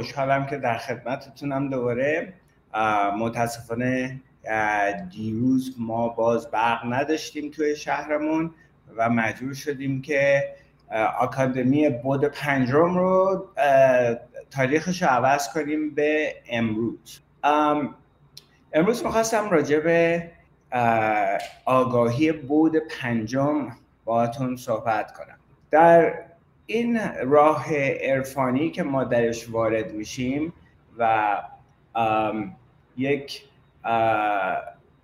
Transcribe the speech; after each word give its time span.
خوشحالم 0.00 0.46
که 0.46 0.56
در 0.56 0.78
خدمتتونم 0.78 1.70
دوباره. 1.70 2.32
متاسفانه 3.18 4.20
دیروز 5.10 5.74
ما 5.78 6.08
باز 6.08 6.50
برق 6.50 6.80
نداشتیم 6.92 7.50
توی 7.50 7.76
شهرمون 7.76 8.54
و 8.96 9.10
مجبور 9.10 9.54
شدیم 9.54 10.02
که 10.02 10.44
آکادمی 11.18 11.88
بود 11.88 12.24
پنجم 12.24 12.98
رو 12.98 13.46
تاریخش 14.50 15.02
رو 15.02 15.08
عوض 15.08 15.52
کنیم 15.52 15.94
به 15.94 16.34
امروز. 16.50 17.20
امروز 18.72 19.04
می‌خواستم 19.04 19.50
راجع 19.50 19.78
به 19.80 20.30
آگاهی 21.64 22.32
بود 22.32 22.76
پنجم 22.76 23.68
باهاتون 24.04 24.56
صحبت 24.56 25.12
کنم. 25.12 25.38
در 25.70 26.14
این 26.70 27.00
راه 27.22 27.64
عرفانی 27.76 28.70
که 28.70 28.82
ما 28.82 29.04
درش 29.04 29.50
وارد 29.50 29.92
میشیم 29.92 30.52
و 30.98 31.36
یک 32.96 33.42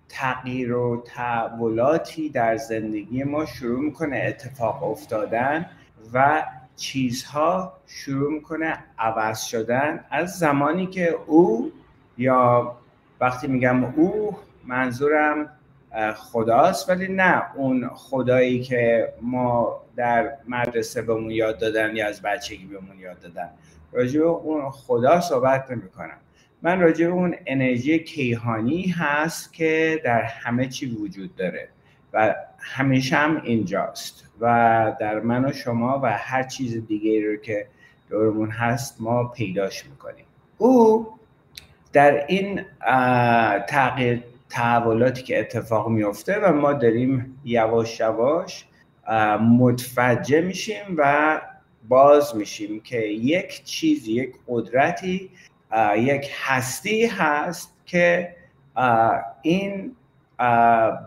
تغییر 0.09 0.73
و 0.73 1.03
تحولاتی 1.05 2.29
در 2.29 2.57
زندگی 2.57 3.23
ما 3.23 3.45
شروع 3.45 3.79
می‌کنه 3.79 4.23
اتفاق 4.27 4.83
افتادن 4.83 5.65
و 6.13 6.43
چیزها 6.75 7.73
شروع 7.87 8.33
می‌کنه 8.33 8.77
عوض 8.99 9.41
شدن 9.43 10.05
از 10.09 10.39
زمانی 10.39 10.87
که 10.87 11.17
او 11.25 11.71
یا 12.17 12.75
وقتی 13.19 13.47
میگم 13.47 13.83
او 13.83 14.37
منظورم 14.65 15.49
خداست 16.15 16.89
ولی 16.89 17.07
نه 17.07 17.43
اون 17.55 17.89
خدایی 17.93 18.63
که 18.63 19.13
ما 19.21 19.81
در 19.97 20.33
مدرسه 20.47 21.01
بهمون 21.01 21.31
یاد 21.31 21.59
دادن 21.59 21.95
یا 21.95 22.07
از 22.07 22.21
بچگی 22.21 22.65
بهمون 22.65 22.99
یاد 22.99 23.19
دادن. 23.19 23.49
راجع 23.91 24.19
به 24.19 24.25
اون 24.25 24.69
خدا 24.69 25.21
صحبت 25.21 25.71
نمی 25.71 25.89
کنم 25.89 26.17
من 26.61 26.79
راجع 26.79 27.07
به 27.07 27.13
اون 27.13 27.35
انرژی 27.45 27.99
کیهانی 27.99 28.87
هست 28.87 29.53
که 29.53 30.01
در 30.03 30.21
همه 30.21 30.67
چی 30.67 30.95
وجود 30.95 31.35
داره 31.35 31.69
و 32.13 32.35
همیشه 32.59 33.15
هم 33.15 33.41
اینجاست 33.43 34.29
و 34.41 34.95
در 34.99 35.19
من 35.19 35.45
و 35.45 35.53
شما 35.53 35.99
و 36.03 36.11
هر 36.11 36.43
چیز 36.43 36.87
دیگه 36.87 37.25
رو 37.25 37.35
که 37.35 37.67
دورمون 38.09 38.49
هست 38.49 39.01
ما 39.01 39.23
پیداش 39.27 39.85
می‌کنیم. 39.85 40.25
او 40.57 41.07
در 41.93 42.25
این 42.27 42.65
تغییر 43.67 44.23
تحولاتی 44.49 45.23
که 45.23 45.39
اتفاق 45.39 45.89
میفته 45.89 46.39
و 46.39 46.53
ما 46.53 46.73
داریم 46.73 47.39
یواش 47.43 47.99
یواش 47.99 48.66
متوجه 49.41 50.41
میشیم 50.41 50.95
و 50.97 51.41
باز 51.87 52.35
میشیم 52.35 52.79
که 52.79 52.97
یک 52.99 53.63
چیزی 53.63 54.11
یک 54.11 54.35
قدرتی 54.47 55.29
یک 55.97 56.31
هستی 56.45 57.05
هست 57.05 57.73
که 57.85 58.35
این 59.41 59.95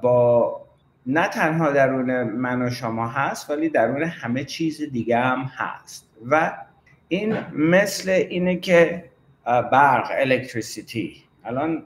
با 0.03 0.61
نه 1.07 1.29
تنها 1.29 1.71
درون 1.71 2.23
من 2.23 2.63
و 2.63 2.71
شما 2.71 3.09
هست 3.09 3.51
ولی 3.51 3.69
درون 3.69 4.03
همه 4.03 4.45
چیز 4.45 4.83
دیگه 4.83 5.19
هم 5.19 5.51
هست. 5.57 6.11
و 6.31 6.53
این 7.09 7.37
مثل 7.53 8.11
اینه 8.11 8.57
که 8.57 9.05
برق 9.45 10.11
الکتریسیتی 10.11 11.23
الان 11.45 11.83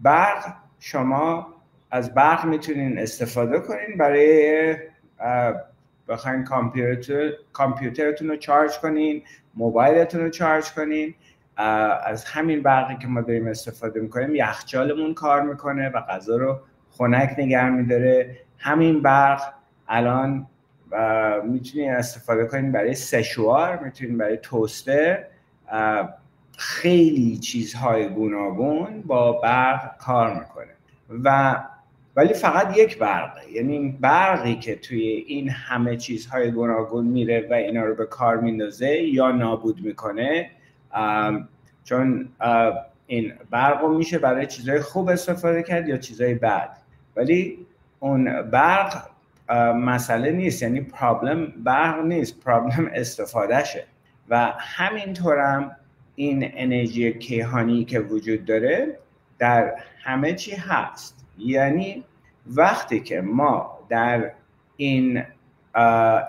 برق 0.00 0.54
شما 0.78 1.55
از 1.90 2.14
برق 2.14 2.44
می‌تونین 2.44 2.98
استفاده 2.98 3.60
کنین 3.60 3.96
برای 3.98 4.76
بخواین 6.08 6.44
کامپیوتر 6.44 7.30
کامپیوترتون 7.52 8.28
رو 8.28 8.36
چارج 8.36 8.78
کنین 8.78 9.22
موبایلتون 9.54 10.20
رو 10.20 10.30
چارج 10.30 10.72
کنین. 10.72 11.14
از 11.56 12.24
همین 12.24 12.62
برقی 12.62 12.96
که 12.96 13.08
ما 13.08 13.20
داریم 13.20 13.46
استفاده 13.46 14.00
می‌کنیم 14.00 14.34
یخچالمون 14.34 15.14
کار 15.14 15.42
می‌کنه 15.42 15.88
و 15.88 16.00
غذا 16.00 16.36
رو 16.36 16.58
خنک 16.90 17.34
نگه 17.38 17.68
میداره. 17.70 18.36
همین 18.58 19.02
برق 19.02 19.42
الان 19.88 20.46
می‌تونین 21.44 21.92
استفاده 21.92 22.46
کنین 22.46 22.72
برای 22.72 22.94
سشوار 22.94 23.78
می‌تونین 23.78 24.18
برای 24.18 24.36
توستر. 24.36 25.24
خیلی 26.58 27.38
چیزهای 27.38 28.08
گوناگون 28.08 29.02
با 29.02 29.32
برق 29.32 29.96
کار 29.98 30.34
می‌کنه. 30.34 30.72
و 31.24 31.56
ولی 32.16 32.34
فقط 32.34 32.76
یک 32.76 32.98
برقه. 32.98 33.52
یعنی 33.52 33.98
برقی 34.00 34.54
که 34.54 34.76
توی 34.76 35.02
این 35.02 35.50
همه 35.50 35.96
چیزهای 35.96 36.50
گوناگون 36.50 37.06
میره 37.06 37.46
و 37.50 37.54
اینا 37.54 37.84
رو 37.84 37.94
به 37.94 38.06
کار 38.06 38.36
میندازه 38.36 39.02
یا 39.02 39.30
نابود 39.30 39.80
می‌کنه 39.80 40.50
چون 41.84 42.28
این 43.06 43.32
برق 43.50 43.82
رو 43.82 43.98
میشه 43.98 44.18
برای 44.18 44.46
چیزهای 44.46 44.80
خوب 44.80 45.08
استفاده 45.08 45.62
کرد 45.62 45.88
یا 45.88 45.96
چیزهای 45.96 46.34
بد. 46.34 46.76
ولی 47.16 47.66
اون 48.00 48.42
برق 48.42 49.02
مسئله 49.74 50.32
نیست. 50.32 50.62
یعنی 50.62 50.80
پرابلم 50.80 51.52
برق 51.56 52.04
نیست 52.04 52.40
پرابلم 52.40 52.90
استفادهشه. 52.94 53.84
و 54.28 54.52
همینطورم 54.58 55.76
این 56.14 56.50
انرژی 56.54 57.12
کیهانی 57.12 57.84
که 57.84 58.00
وجود 58.00 58.44
داره 58.44 58.98
در 59.38 59.74
همه 60.02 60.34
چی 60.34 60.54
هست. 60.54 61.15
یعنی 61.38 62.04
وقتی 62.46 63.00
که 63.00 63.20
ما 63.20 63.78
در 63.88 64.32
این 64.76 65.24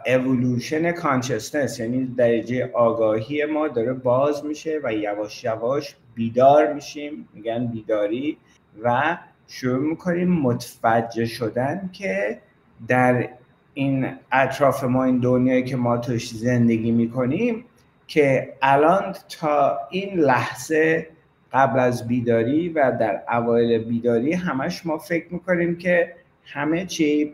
اولوشن 0.06 0.91
کانشسنس 0.91 1.79
یعنی 1.79 2.06
درجه 2.06 2.72
آگاهی 2.73 3.45
ما 3.45 3.68
داره 3.68 3.94
باز 3.94 4.45
میشه 4.45 4.79
و 4.84 4.94
یواش 4.94 5.44
یواش 5.44 5.95
بیدار 6.16 6.73
میشیم 6.73 7.29
میگن 7.34 7.68
بیداری 7.68 8.38
و 8.84 9.18
شروع 9.47 9.90
می‌کنیم 9.90 10.31
متوجه 10.31 11.25
شدن 11.25 11.89
که 11.94 12.41
در 12.88 13.29
این 13.74 14.18
اطراف 14.31 14.84
ما 14.84 15.03
این 15.03 15.18
دنیایی 15.19 15.63
که 15.63 15.75
ما 15.75 15.97
توش 15.97 16.29
زندگی 16.29 16.91
می‌کنیم 16.91 17.66
که 18.07 18.53
الان 18.62 19.16
تا 19.39 19.78
این 19.89 20.19
لحظه 20.19 21.07
قبل 21.53 21.79
از 21.79 22.07
بیداری 22.07 22.69
و 22.69 22.97
در 22.99 23.21
اوایل 23.29 23.83
بیداری 23.83 24.33
همش 24.33 24.85
ما 24.85 24.97
فکر 24.97 25.33
می‌کنیم 25.33 25.77
که 25.77 26.13
همه 26.45 26.85
چی 26.85 27.33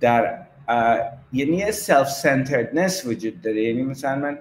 در 0.00 0.38
یعنی 1.32 1.72
سلف 1.72 2.08
سنتردنس 2.08 3.06
وجود 3.06 3.40
داره. 3.40 3.62
یعنی 3.62 3.82
مثلا 3.82 4.18
من 4.18 4.38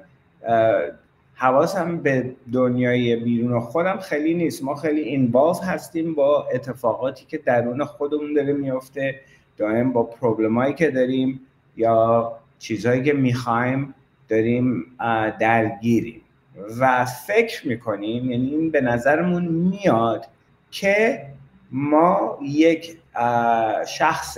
حواسم 1.36 1.98
به 1.98 2.32
دنیای 2.54 3.16
بیرون 3.16 3.60
خودم 3.60 3.98
خیلی 3.98 4.34
نیست. 4.34 4.64
ما 4.64 4.76
خیلی 4.76 5.02
اینوالو 5.02 5.60
هستیم 5.60 6.16
با 6.16 6.48
اتفاقاتی 6.54 7.26
که 7.26 7.38
درون 7.38 7.84
خودمون 7.84 8.34
داره 8.34 8.54
میفته 8.54 9.20
دائم 9.58 9.94
با 9.94 10.04
پروبلمایی 10.04 10.74
که 10.74 10.92
داریم 10.92 11.42
یا 11.78 12.32
چیزهایی 12.60 13.04
که 13.04 13.14
می‌خوایم 13.14 13.94
داریم 14.30 14.86
درگیریم. 15.40 16.22
و 16.80 17.06
فکر 17.06 17.68
می‌کنیم 17.68 18.32
یعنی 18.32 18.50
این 18.50 18.72
به 18.72 18.82
نظرمون 18.82 19.46
میاد 19.46 20.28
که 20.72 21.26
ما 21.72 22.40
یک 22.42 22.98
شخص 23.88 24.38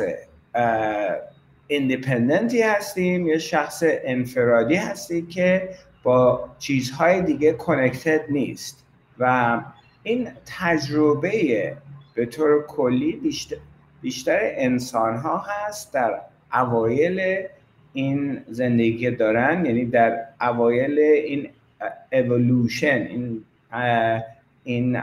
اندیپندنتی 1.70 2.62
هستیم 2.62 3.28
یا 3.28 3.38
شخص 3.38 3.84
انفرادی 3.86 4.76
هستیم 4.76 5.28
که 5.28 5.70
با 6.04 6.50
چیزهای 6.60 7.22
دیگه 7.22 7.54
کنکتد 7.54 8.22
نیست. 8.30 8.86
و 9.20 9.62
این 10.04 10.30
تجربه 10.60 11.78
به 12.16 12.26
طور 12.26 12.66
کلی 12.68 13.12
بیشتر, 13.12 13.58
بیشتر 14.02 14.40
انسان 14.42 15.18
ها 15.18 15.38
هست 15.38 15.94
در 15.94 16.22
اوایل 16.54 17.48
این 17.94 18.42
زندگی 18.50 19.12
دارن 19.12 19.66
یعنی 19.66 19.86
در 19.86 20.26
اوایل 20.42 21.00
این 21.00 21.50
اولوشن 22.12 23.08
این 23.10 23.44
این 24.64 25.02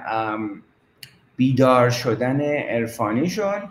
بیدار 1.37 1.91
شدن 1.91 2.41
عرفانیشون 2.41 3.63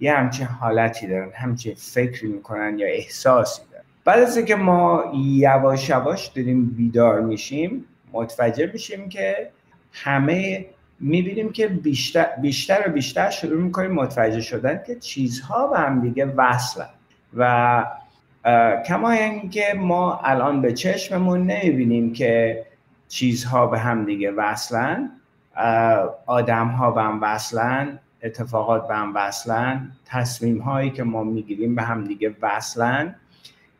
یه 0.00 0.14
همچین 0.14 0.46
حالتی 0.46 1.06
دارن 1.06 1.30
همچین 1.34 1.74
فکری 1.74 2.28
می‌کنن 2.28 2.78
یا 2.78 2.86
احساسی 2.86 3.62
دارن. 3.72 3.84
بعد 4.04 4.20
از 4.20 4.36
اینکه 4.36 4.56
ما 4.56 5.12
یواش 5.16 5.88
یواش 5.88 6.26
داریم 6.26 6.66
بیدار 6.66 7.20
میشیم 7.20 7.84
متوجه 8.12 8.70
میشیم 8.72 9.08
که 9.08 9.50
همه 9.92 10.66
می‌بینیم 11.00 11.52
که 11.52 11.68
بیشتر, 11.68 12.26
بیشتر 12.42 12.88
و 12.88 12.92
بیشتر 12.92 13.30
شروع 13.30 13.62
می‌کنیم 13.62 13.90
متوجه 13.90 14.40
شدن 14.40 14.82
که 14.86 14.94
چیزها 14.94 15.66
به 15.66 15.78
هم 15.78 16.00
دیگه 16.00 16.24
وصلن 16.26 16.88
و 17.36 17.84
کما 18.86 19.10
اینکه 19.10 19.74
ما 19.76 20.20
الان 20.24 20.62
به 20.62 20.72
چشممون 20.72 21.46
نمی‌بینیم 21.46 22.12
که 22.12 22.64
چیزها 23.08 23.66
به 23.66 23.78
هم 23.78 24.04
دیگه 24.04 24.30
وصلن 24.30 25.10
آدم 26.26 26.68
ها 26.68 26.90
به 26.90 27.02
هم 27.02 27.18
وصلن 27.22 27.98
اتفاقات 28.22 28.88
به 28.88 28.94
هم 28.94 29.12
وصلن 29.14 29.92
تصمیم 30.06 30.58
هایی 30.58 30.90
که 30.90 31.02
ما 31.02 31.24
می‌گیریم 31.24 31.74
به 31.74 31.82
هم 31.82 32.04
دیگه 32.04 32.34
وصلن. 32.42 33.14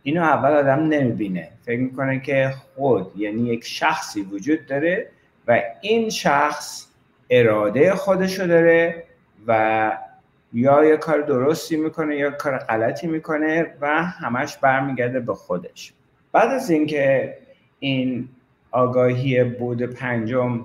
اینو 0.02 0.22
اول 0.22 0.50
آدم 0.50 0.78
نمی‌بینه. 0.80 1.48
فکر 1.62 1.80
می‌کنه 1.80 2.20
که 2.20 2.54
خود 2.76 3.12
یعنی 3.16 3.48
یک 3.48 3.64
شخصی 3.64 4.22
وجود 4.22 4.66
داره 4.66 5.08
و 5.46 5.60
این 5.80 6.10
شخص 6.10 6.86
اراده 7.30 7.94
خودشو 7.94 8.46
داره 8.46 9.04
و 9.46 9.92
یا 10.52 10.84
یه 10.84 10.96
کار 10.96 11.20
درستی 11.20 11.76
می‌کنه 11.76 12.16
یا 12.16 12.30
کار 12.30 12.58
غلطی 12.58 13.06
می‌کنه 13.06 13.66
و 13.80 14.04
همش 14.04 14.56
برمیگرده 14.56 15.20
به 15.20 15.34
خودش. 15.34 15.92
بعد 16.32 16.50
از 16.50 16.70
اینکه 16.70 17.34
این 17.78 18.28
آگاهی 18.70 19.44
بود 19.44 19.82
پنجم 19.82 20.64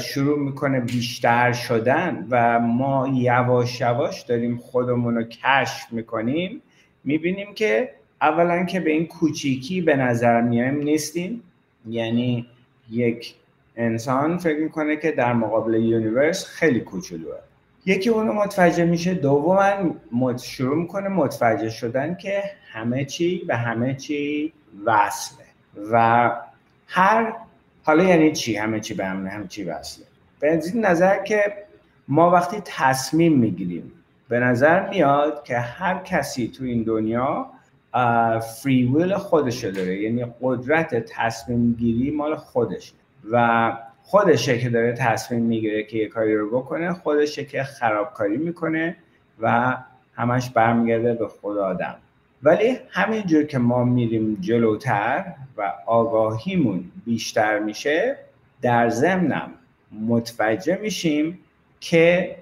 شروع 0.00 0.38
می‌کنه 0.38 0.80
بیشتر 0.80 1.52
شدن 1.52 2.26
و 2.30 2.60
ما 2.60 3.08
یواش 3.14 3.80
یواش 3.80 4.22
داریم 4.22 4.56
خودمون 4.56 5.14
رو 5.14 5.22
کشف 5.22 5.92
می‌کنیم 5.92 6.62
می‌بینیم 7.04 7.54
که 7.54 7.90
اولا 8.20 8.64
که 8.64 8.80
به 8.80 8.90
این 8.90 9.06
کوچیکی 9.06 9.80
به 9.80 9.96
نظر 9.96 10.40
میایم 10.40 10.76
نیستیم. 10.76 11.42
یعنی 11.88 12.46
یک 12.90 13.34
انسان 13.76 14.38
فکر 14.38 14.58
می‌کنه 14.58 14.96
که 14.96 15.12
در 15.12 15.32
مقابل 15.32 15.74
یونیورس 15.74 16.44
خیلی 16.44 16.80
کوچولوه. 16.80 17.38
یکی 17.86 18.10
اونو 18.10 18.32
متوجه 18.32 18.84
میشه 18.84 19.14
دوما 19.14 20.36
شروع 20.36 20.76
می‌کنه 20.76 21.08
متوجه 21.08 21.70
شدن 21.70 22.14
که 22.14 22.42
همه 22.72 23.04
چی 23.04 23.44
به 23.44 23.56
همه 23.56 23.94
چی 23.94 24.52
وصله 24.84 25.44
و 25.92 26.30
هر 26.86 27.32
حالا 27.82 28.04
یعنی 28.04 28.32
چی؟ 28.32 28.56
همه 28.56 28.80
چی 28.80 28.94
به 28.94 29.06
همه, 29.06 29.30
همه 29.30 29.46
چی 29.46 29.64
وصله. 29.64 30.06
به 30.40 30.52
این 30.52 30.86
نظر 30.86 31.22
که 31.22 31.42
ما 32.08 32.30
وقتی 32.30 32.56
تصمیم 32.64 33.38
می‌گیریم 33.38 33.92
به 34.28 34.40
نظر 34.40 34.88
میاد 34.88 35.44
که 35.44 35.58
هر 35.58 35.98
کسی 35.98 36.48
تو 36.48 36.64
این 36.64 36.82
دنیا 36.82 37.46
فری 38.62 38.84
ویل 38.94 39.14
خودشه 39.14 39.70
داره. 39.70 40.02
یعنی 40.02 40.26
قدرت 40.42 40.94
تصمیم 40.94 41.72
گیری 41.72 42.10
مال 42.10 42.36
خودشه. 42.36 42.94
و 43.32 43.76
خودشه 44.08 44.58
که 44.58 44.68
داره 44.68 44.92
تصمیم 44.92 45.42
می‌گیره 45.42 45.82
که 45.82 45.98
یه 45.98 46.08
کاری 46.08 46.36
رو 46.36 46.60
بکنه 46.60 46.92
خودشه 46.92 47.44
که 47.44 47.62
خرابکاری 47.62 48.36
می‌کنه 48.36 48.96
و 49.40 49.76
همش 50.14 50.50
برمیگرده 50.50 51.14
به 51.14 51.28
خود 51.28 51.58
آدم 51.58 51.96
ولی 52.42 52.78
همینجور 52.90 53.42
که 53.42 53.58
ما 53.58 53.84
میریم 53.84 54.38
جلوتر 54.40 55.24
و 55.56 55.72
آگاهیمون 55.86 56.84
بیشتر 57.04 57.58
میشه 57.58 58.18
در 58.62 58.88
ضمنم 58.88 59.50
متوجه 60.08 60.78
میشیم 60.82 61.38
که 61.80 62.36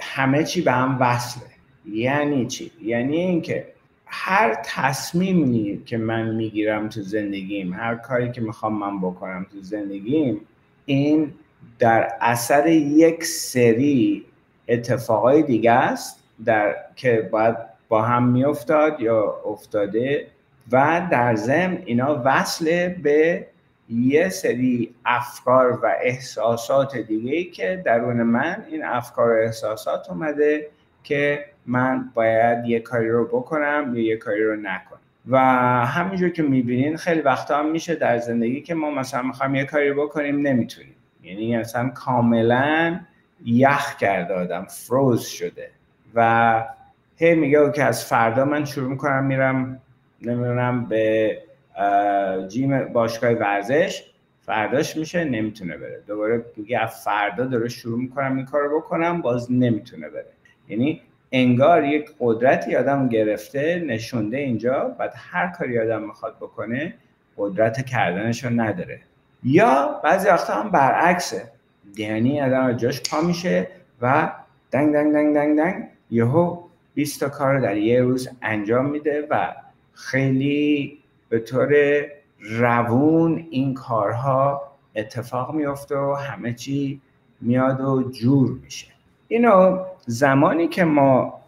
همه 0.00 0.44
چی 0.44 0.60
به 0.60 0.72
هم 0.72 0.96
وصله 1.00 1.50
یعنی 1.92 2.46
چی؟ 2.46 2.70
یعنی 2.82 3.16
اینکه 3.16 3.66
هر 4.06 4.62
تصمیمی 4.64 5.82
که 5.86 5.98
من 5.98 6.34
می‌گیرم 6.34 6.88
تو 6.88 7.02
زندگیم 7.02 7.72
هر 7.72 7.94
کاری 7.94 8.32
که 8.32 8.40
می‌خوام 8.40 8.78
من 8.78 8.98
بکنم 8.98 9.46
تو 9.52 9.60
زندگیم 9.60 10.40
این 10.86 11.32
در 11.78 12.12
اثر 12.20 12.66
یک 12.66 13.24
سری 13.24 14.24
اتفاقای 14.68 15.42
دیگه 15.42 15.72
است 15.72 16.22
در 16.44 16.76
که 16.96 17.28
باید 17.32 17.56
با 17.88 18.02
هم 18.02 18.28
میافتاد 18.28 19.00
یا 19.00 19.42
افتاده 19.46 20.26
و 20.72 21.08
در 21.10 21.36
ضمن 21.36 21.82
اینا 21.84 22.22
وصل 22.24 22.88
به 22.88 23.46
یه 23.88 24.28
سری 24.28 24.94
افکار 25.04 25.72
و 25.82 25.94
احساسات 26.02 26.96
دیگه 26.96 27.44
که 27.44 27.82
درون 27.84 28.22
من 28.22 28.64
این 28.70 28.84
افکار 28.84 29.30
و 29.30 29.42
احساسات 29.42 30.10
اومده 30.10 30.70
که 31.02 31.44
من 31.66 32.10
باید 32.14 32.66
یه 32.66 32.80
کاری 32.80 33.08
رو 33.08 33.24
بکنم 33.24 33.92
یا 33.94 34.02
یه 34.02 34.16
کاری 34.16 34.44
رو 34.44 34.56
نکنم. 34.56 35.00
و 35.30 35.38
همینجور 35.86 36.28
که 36.30 36.42
می‌بینین 36.42 36.96
خیلی 36.96 37.20
وقتا 37.20 37.58
هم 37.58 37.70
میشه 37.70 37.94
در 37.94 38.18
زندگی 38.18 38.60
که 38.60 38.74
ما 38.74 38.90
مثلا 38.90 39.22
می‌خوایم 39.22 39.54
یه 39.54 39.64
کاری 39.64 39.92
بکنیم 39.92 40.46
نمی‌تونیم. 40.46 40.94
یعنی 41.22 41.56
اصلا 41.56 41.88
کاملا 41.88 43.00
یخ 43.44 43.96
کرده 43.96 44.34
آدم 44.34 44.64
فروز 44.64 45.22
شده. 45.22 45.70
و 46.14 46.64
هی 47.16 47.34
میگه 47.34 47.72
که 47.72 47.84
از 47.84 48.04
فردا 48.04 48.44
من 48.44 48.64
شروع 48.64 48.90
می‌کنم 48.90 49.24
میرم 49.24 49.80
نمی‌دونم 50.22 50.86
به 50.86 51.38
جیم 52.48 52.92
باشگاه 52.92 53.30
ورزش 53.30 54.04
فرداش 54.40 54.96
میشه 54.96 55.24
نمی‌تونه 55.24 55.76
بره. 55.76 56.02
دوباره 56.06 56.44
میگه 56.56 56.78
از 56.78 57.04
فردا 57.04 57.44
داره 57.44 57.68
شروع 57.68 57.98
می‌کنم 57.98 58.36
این 58.36 58.46
کار 58.46 58.62
رو 58.62 58.80
بکنم 58.80 59.22
باز 59.22 59.52
نمی‌تونه 59.52 60.08
بره. 60.08 60.32
یعنی 60.68 61.02
انگار 61.32 61.84
یک 61.84 62.10
قدرتی 62.20 62.76
آدم 62.76 63.08
گرفته 63.08 63.84
نشونده 63.86 64.36
اینجا 64.36 64.96
بعد 64.98 65.12
هر 65.16 65.46
کاری 65.46 65.78
آدم 65.78 66.02
می‌خواد 66.02 66.36
بکنه 66.36 66.94
قدرت 67.36 67.86
کردنش 67.86 68.44
رو 68.44 68.50
نداره. 68.50 69.00
یا 69.44 70.00
بعضی 70.04 70.28
وقتا 70.28 70.54
هم 70.54 70.70
برعکسه. 70.70 71.42
یعنی 71.96 72.40
آدم 72.40 72.72
جاش 72.72 73.10
پا 73.10 73.20
میشه 73.20 73.68
و 74.02 74.32
دنگ 74.70 74.92
دنگ 74.92 75.12
دنگ 75.12 75.34
دنگ 75.34 75.56
دنگ 75.58 75.84
یهو 76.10 76.62
20 76.94 77.20
تا 77.20 77.28
کار 77.28 77.60
در 77.60 77.76
یه 77.76 78.00
روز 78.00 78.28
انجام 78.42 78.90
میده 78.90 79.26
و 79.30 79.54
خیلی 79.92 80.98
به 81.28 81.38
طور 81.38 81.72
روون 82.38 83.46
این 83.50 83.74
کارها 83.74 84.62
اتفاق 84.96 85.54
میفته 85.54 85.96
و 85.96 86.12
همه 86.14 86.52
چی 86.52 87.00
میاد 87.40 87.80
و 87.80 88.10
جور 88.10 88.58
میشه. 88.64 88.86
اینو 89.28 89.84
زمانی 90.06 90.68
که 90.68 90.84
ما 90.84 91.40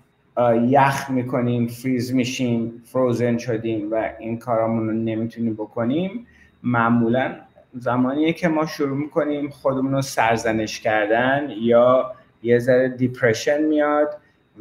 یخ 0.68 1.10
می‌کنیم 1.10 1.66
فریز 1.66 2.14
میشیم 2.14 2.82
فروزن 2.84 3.38
شدیم 3.38 3.92
و 3.92 4.10
این 4.18 4.38
کارامون 4.38 4.88
رو 4.88 4.94
نمی‌تونیم 4.94 5.54
بکنیم 5.54 6.26
معمولا 6.62 7.34
زمانیه 7.74 8.32
که 8.32 8.48
ما 8.48 8.66
شروع 8.66 8.96
می‌کنیم 8.96 9.50
خودمون 9.50 9.92
رو 9.92 10.02
سرزنش 10.02 10.80
کردن 10.80 11.50
یا 11.60 12.12
یه 12.42 12.58
ذره 12.58 12.88
depression 12.88 13.62
میاد 13.62 14.16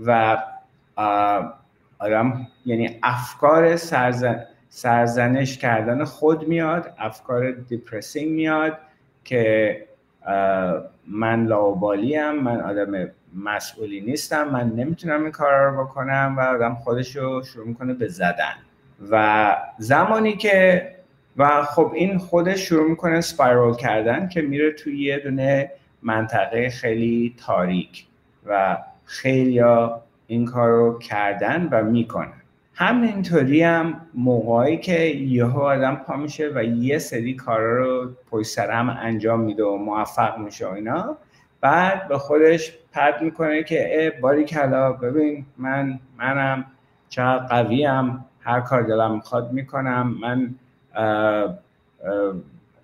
و 0.05 0.37
آدم 1.99 2.47
یعنی 2.65 2.99
افکار 3.03 3.75
سرزن 3.75 4.45
سرزنش 4.69 5.57
کردن 5.57 6.03
خود 6.03 6.47
میاد 6.47 6.93
افکار 6.97 7.51
depressing 7.51 8.31
میاد 8.31 8.77
که 9.23 9.87
من 11.07 11.45
لاابالیم 11.45 12.31
من 12.31 12.61
آدم 12.61 13.09
مسئولی 13.35 14.01
نیستم 14.01 14.49
من 14.49 14.69
نمی‌تونم 14.69 15.21
این 15.21 15.31
کار 15.31 15.53
رو 15.53 15.83
بکنم 15.83 16.35
و 16.37 16.41
آدم 16.41 16.75
خودش 16.75 17.15
رو 17.15 17.43
شروع 17.43 17.67
می‌کنه 17.67 17.93
به 17.93 18.07
زدن. 18.07 18.55
و 19.11 19.55
زمانی 19.77 20.33
که 20.37 20.87
و 21.37 21.63
خب 21.63 21.91
این 21.95 22.17
خودش 22.17 22.59
شروع 22.59 22.89
می‌کنه 22.89 23.21
سپایرول 23.21 23.75
کردن 23.75 24.27
که 24.27 24.41
میره 24.41 24.71
توی 24.71 25.03
یه 25.03 25.19
دونه 25.19 25.71
منطقه 26.01 26.69
خیلی 26.69 27.35
تاریک 27.45 28.05
و 28.45 28.77
خیلی 29.05 29.61
این 30.27 30.45
کار 30.45 30.69
رو 30.69 30.99
کردن 30.99 31.69
و 31.71 31.83
می‌کنن. 31.83 32.40
همینطوری 32.73 33.63
هم 33.63 34.01
موقعی 34.13 34.77
که 34.77 34.99
یهو 35.05 35.59
آدم 35.59 35.95
پا 35.95 36.15
میشه 36.15 36.51
و 36.55 36.63
یه 36.63 36.97
سری 36.97 37.33
کارا 37.33 37.77
رو 37.77 38.11
پشت 38.29 38.47
سر 38.47 38.71
هم 38.71 38.89
انجام 38.89 39.39
میده 39.39 39.63
و 39.63 39.75
موفق 39.75 40.37
میشه 40.37 40.73
اینا 40.73 41.17
بعد 41.61 42.07
به 42.07 42.17
خودش 42.17 42.73
پد 42.93 43.21
می‌کنه 43.21 43.63
که 43.63 44.13
باری 44.21 44.43
کلا 44.43 44.91
ببین 44.93 45.45
من 45.57 45.99
منم 46.17 46.65
چقدر 47.09 47.45
قویم 47.45 48.25
هر 48.39 48.61
کار 48.61 48.81
دلم 48.81 49.15
می‌خواد 49.15 49.51
می‌کنم 49.51 50.15
من 50.21 50.55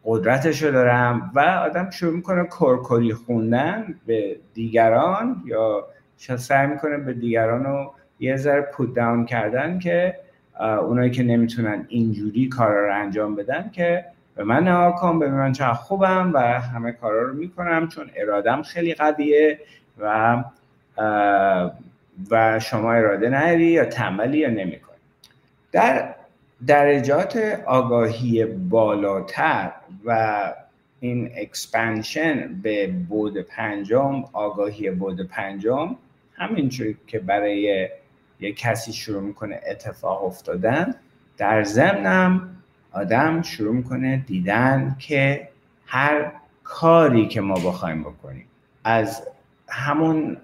قدرتش 0.06 0.64
رو 0.64 0.72
دارم 0.72 1.32
و 1.36 1.40
آدم 1.40 1.90
شروع 1.90 2.14
می‌کنه 2.16 2.48
کرکری 2.60 3.14
خوندن 3.14 3.96
به 4.06 4.38
دیگران 4.54 5.44
یا 5.46 5.88
سعی 6.18 6.68
می‌کنه 6.68 6.98
به 6.98 7.14
دیگران 7.14 7.64
رو 7.64 7.94
یه 8.20 8.36
ذره 8.36 8.62
پود 8.62 8.96
داون 8.96 9.26
کردن 9.26 9.80
که 9.80 10.16
اونایی 10.60 11.12
که 11.12 11.24
نمی‌تونن 11.24 11.86
اینجوری 11.88 12.50
کارا 12.50 12.86
رو 12.86 12.96
انجام 12.96 13.36
بدن 13.36 13.70
که 13.74 14.06
به 14.36 14.44
من 14.44 14.64
نها 14.64 14.92
کن 14.92 15.20
به 15.20 15.30
من 15.30 15.52
چقدر 15.52 15.74
خوبم 15.74 16.32
و 16.34 16.40
همه 16.40 16.92
کارا 16.92 17.22
رو 17.22 17.34
می‌کنم 17.34 17.88
چون 17.88 18.10
ارادم 18.16 18.62
خیلی 18.62 18.94
قویه 18.94 19.60
و 20.00 20.44
و 22.32 22.60
شما 22.60 22.94
اراده 22.94 23.30
نداری 23.30 23.66
یا 23.66 23.86
تنبلی 23.86 24.38
یا 24.38 24.50
نمی‌کنی. 24.50 24.98
در 25.72 26.16
درجات 26.68 27.62
آگاهی 27.66 28.46
بالاتر 28.46 29.72
و 30.06 30.54
این 31.00 31.32
اکسپنشن 31.36 32.62
به 32.64 32.88
بود 32.88 33.38
پنجم 33.38 34.24
آگاهی 34.34 34.92
بود 34.92 35.28
پنجم 35.28 35.96
همینجور 36.34 36.94
که 37.08 37.20
برای 37.20 37.90
یه 38.40 38.54
کسی 38.54 38.94
شروع 38.94 39.22
می‌کنه 39.22 39.62
اتفاق 39.68 40.24
افتادن 40.26 40.96
در 41.38 41.64
ضمنم 41.64 42.50
آدم 42.92 43.42
شروع 43.42 43.76
می‌کنه 43.76 44.18
دیدن 44.18 44.96
که 45.00 45.50
هر 45.86 46.32
کاری 46.64 47.28
که 47.28 47.42
ما 47.42 47.54
بخوایم 47.54 48.04
بکنیم 48.04 48.48
از 48.84 49.28
همون 49.70 50.38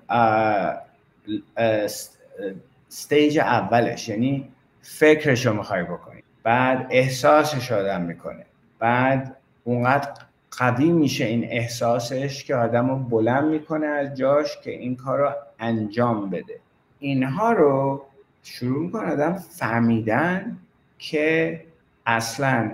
استیج 1.58 3.40
اولش 3.40 4.10
یعنی 4.10 4.50
فکرش 4.82 5.46
رو 5.46 5.54
می‌خوای 5.54 5.84
بکنی 5.84 6.24
بعد 6.44 6.88
احساسش 6.90 7.72
آدم 7.72 8.02
می‌کنه 8.02 8.46
بعد 8.80 9.38
اونقدر 9.64 10.10
قوی 10.58 10.92
میشه 10.92 11.26
این 11.26 11.44
احساسش 11.44 12.44
که 12.44 12.56
آدم 12.56 12.90
رو 12.90 12.96
بلند 12.96 13.46
می‌کنه 13.46 13.86
از 13.86 14.18
جاش 14.18 14.58
که 14.64 14.72
این 14.72 14.96
کار 14.96 15.20
رو 15.20 15.32
انجام 15.60 16.30
بده. 16.30 16.60
اینها 17.04 17.52
رو 17.52 18.06
شروع 18.44 18.84
می‌کنه 18.84 19.12
آدم 19.12 19.34
فهمیدن 19.34 20.58
که 21.00 21.62
اصلا 22.06 22.72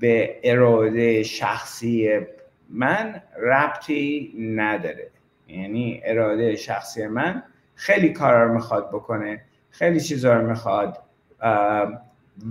به 0.00 0.40
اراده 0.44 1.22
شخصی 1.22 2.20
من 2.70 3.22
ربطی 3.42 4.34
نداره. 4.56 5.08
یعنی 5.48 6.00
اراده 6.04 6.56
شخصی 6.56 7.06
من 7.06 7.42
خیلی 7.74 8.12
کارا 8.12 8.44
رو 8.46 8.54
می‌خواد 8.54 8.88
بکنه 8.88 9.42
خیلی 9.70 10.00
چیزا 10.00 10.34
رو 10.34 10.48
می‌خواد 10.48 10.98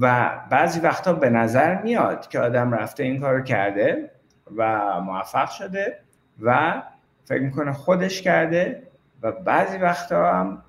و 0.01 0.31
بعضی 0.49 0.79
وقتا 0.79 1.13
به 1.13 1.29
نظر 1.29 1.81
میاد 1.81 2.29
که 2.29 2.39
آدم 2.39 2.73
رفته 2.73 3.03
این 3.03 3.19
کار 3.19 3.41
کرده 3.41 4.11
و 4.55 4.81
موفق 5.01 5.49
شده 5.49 5.99
و 6.41 6.81
فکر 7.25 7.41
می‌کنه 7.41 7.73
خودش 7.73 8.21
کرده 8.21 8.83
و 9.21 9.31
بعضی 9.31 9.77
وقتا 9.77 10.33
هم 10.33 10.63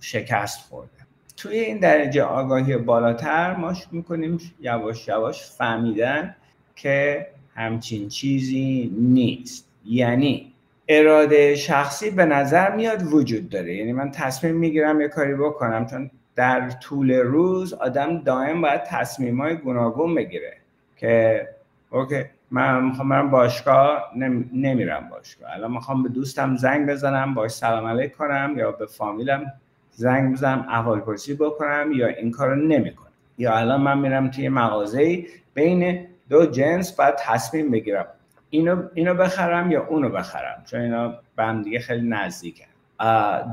شکست 0.00 0.68
خورده 0.68 0.90
توی 1.36 1.58
این 1.58 1.78
درجه 1.78 2.22
آگاهی 2.22 2.76
بالاتر 2.76 3.56
ما 3.56 3.74
می‌کنیم 3.92 4.38
یواش 4.60 5.08
یواش 5.08 5.50
فهمیدن 5.50 6.36
که 6.76 7.26
همچین 7.54 8.08
چیزی 8.08 8.96
نیست. 8.98 9.68
یعنی 9.86 10.52
اراده 10.88 11.56
شخصی 11.56 12.10
به 12.10 12.24
نظر 12.24 12.76
میاد 12.76 13.02
وجود 13.12 13.48
داره. 13.48 13.74
یعنی 13.74 13.92
من 13.92 14.10
تصمیم 14.10 14.54
می‌گیرم 14.56 15.00
یه 15.00 15.08
کاری 15.08 15.34
بکنم 15.34 15.86
چون 15.86 16.10
در 16.36 16.70
طول 16.70 17.12
روز 17.12 17.72
آدم 17.72 18.22
دائم 18.22 18.60
باید 18.60 18.84
تصمیم 18.84 19.40
های 19.40 19.56
گوناگون 19.56 20.14
بگیره 20.14 20.56
که 20.96 21.48
اوکی 21.90 22.24
من 22.50 22.84
می‌خوام 22.84 23.08
برم 23.08 23.30
باشگاه 23.30 24.12
نمیرم 24.52 25.08
باشگاه. 25.10 25.50
الان 25.54 25.72
می‌خوام 25.72 26.02
به 26.02 26.08
دوستم 26.08 26.56
زنگ 26.56 26.88
بزنم 26.88 27.34
باش 27.34 27.50
سلام 27.50 27.86
علیک 27.86 28.16
کنم 28.16 28.54
یا 28.56 28.72
به 28.72 28.86
فامیلم 28.86 29.52
زنگ 29.90 30.32
بزنم 30.32 30.66
احوال 30.68 31.00
پرسی 31.00 31.34
بکنم 31.34 31.92
یا 31.92 32.06
این 32.06 32.30
کارو 32.30 32.54
نمی‌کنم. 32.54 33.06
یا 33.38 33.56
الان 33.56 33.80
من 33.80 33.98
میرم 33.98 34.30
توی 34.30 34.48
مغازه 34.48 35.26
بین 35.54 36.06
دو 36.28 36.46
جنس 36.46 36.96
باید 36.96 37.14
تصمیم 37.18 37.70
بگیرم. 37.70 38.06
اینو 38.50 38.82
اینو 38.94 39.14
بخرم 39.14 39.70
یا 39.70 39.86
اونو 39.86 40.08
بخرم؟ 40.08 40.62
چون 40.66 40.80
اینا 40.80 41.14
به 41.36 41.44
هم 41.44 41.62
دیگه 41.62 41.78
خیلی 41.80 42.08
نزدیکن. 42.08 42.64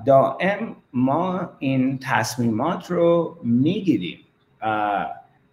دائم 0.05 0.75
ما 0.93 1.49
این 1.59 1.99
تصمیمات 2.03 2.91
رو 2.91 3.37
می‌گیریم. 3.43 4.19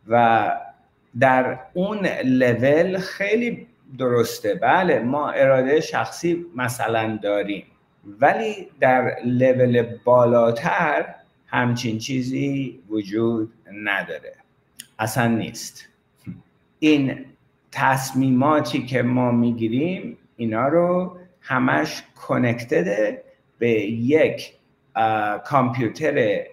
و 0.09 0.53
در 1.21 1.59
اون 1.75 2.07
لول 2.25 2.99
خیلی 2.99 3.67
درسته. 3.99 4.55
بله 4.55 5.01
ما 5.01 5.31
اراده 5.31 5.81
شخصی 5.81 6.47
مثلا 6.57 7.19
داریم. 7.23 7.65
ولی 8.21 8.69
در 8.81 9.17
لول 9.25 9.83
بالاتر 10.05 11.15
همچین 11.47 11.99
چیزی 11.99 12.81
وجود 12.89 13.53
نداره. 13.73 14.33
اصلا 14.99 15.27
نیست. 15.27 15.89
این 16.79 17.25
تصمیماتی 17.73 18.87
که 18.87 19.03
ما 19.03 19.31
می‌گیریم 19.31 20.19
اینا 20.37 20.69
رو 20.69 21.19
همش 21.41 22.03
کنکتده 22.17 23.23
به 23.59 23.71
یک 23.91 24.53
کامپیوتر 25.45 26.45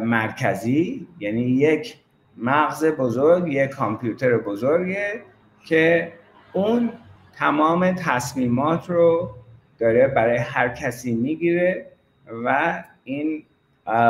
مرکزی 0.00 1.06
یعنی 1.20 1.42
یک 1.42 1.96
مغز 2.40 2.84
بزرگ 2.84 3.52
یک 3.52 3.70
کامپیوتر 3.70 4.38
بزرگه 4.38 5.22
که 5.64 6.12
اون 6.52 6.92
تمام 7.32 7.92
تصمیمات 7.92 8.90
رو 8.90 9.30
داره 9.78 10.08
برای 10.08 10.36
هر 10.36 10.68
کسی 10.68 11.14
می‌گیره 11.14 11.86
و 12.44 12.82
این 13.04 13.42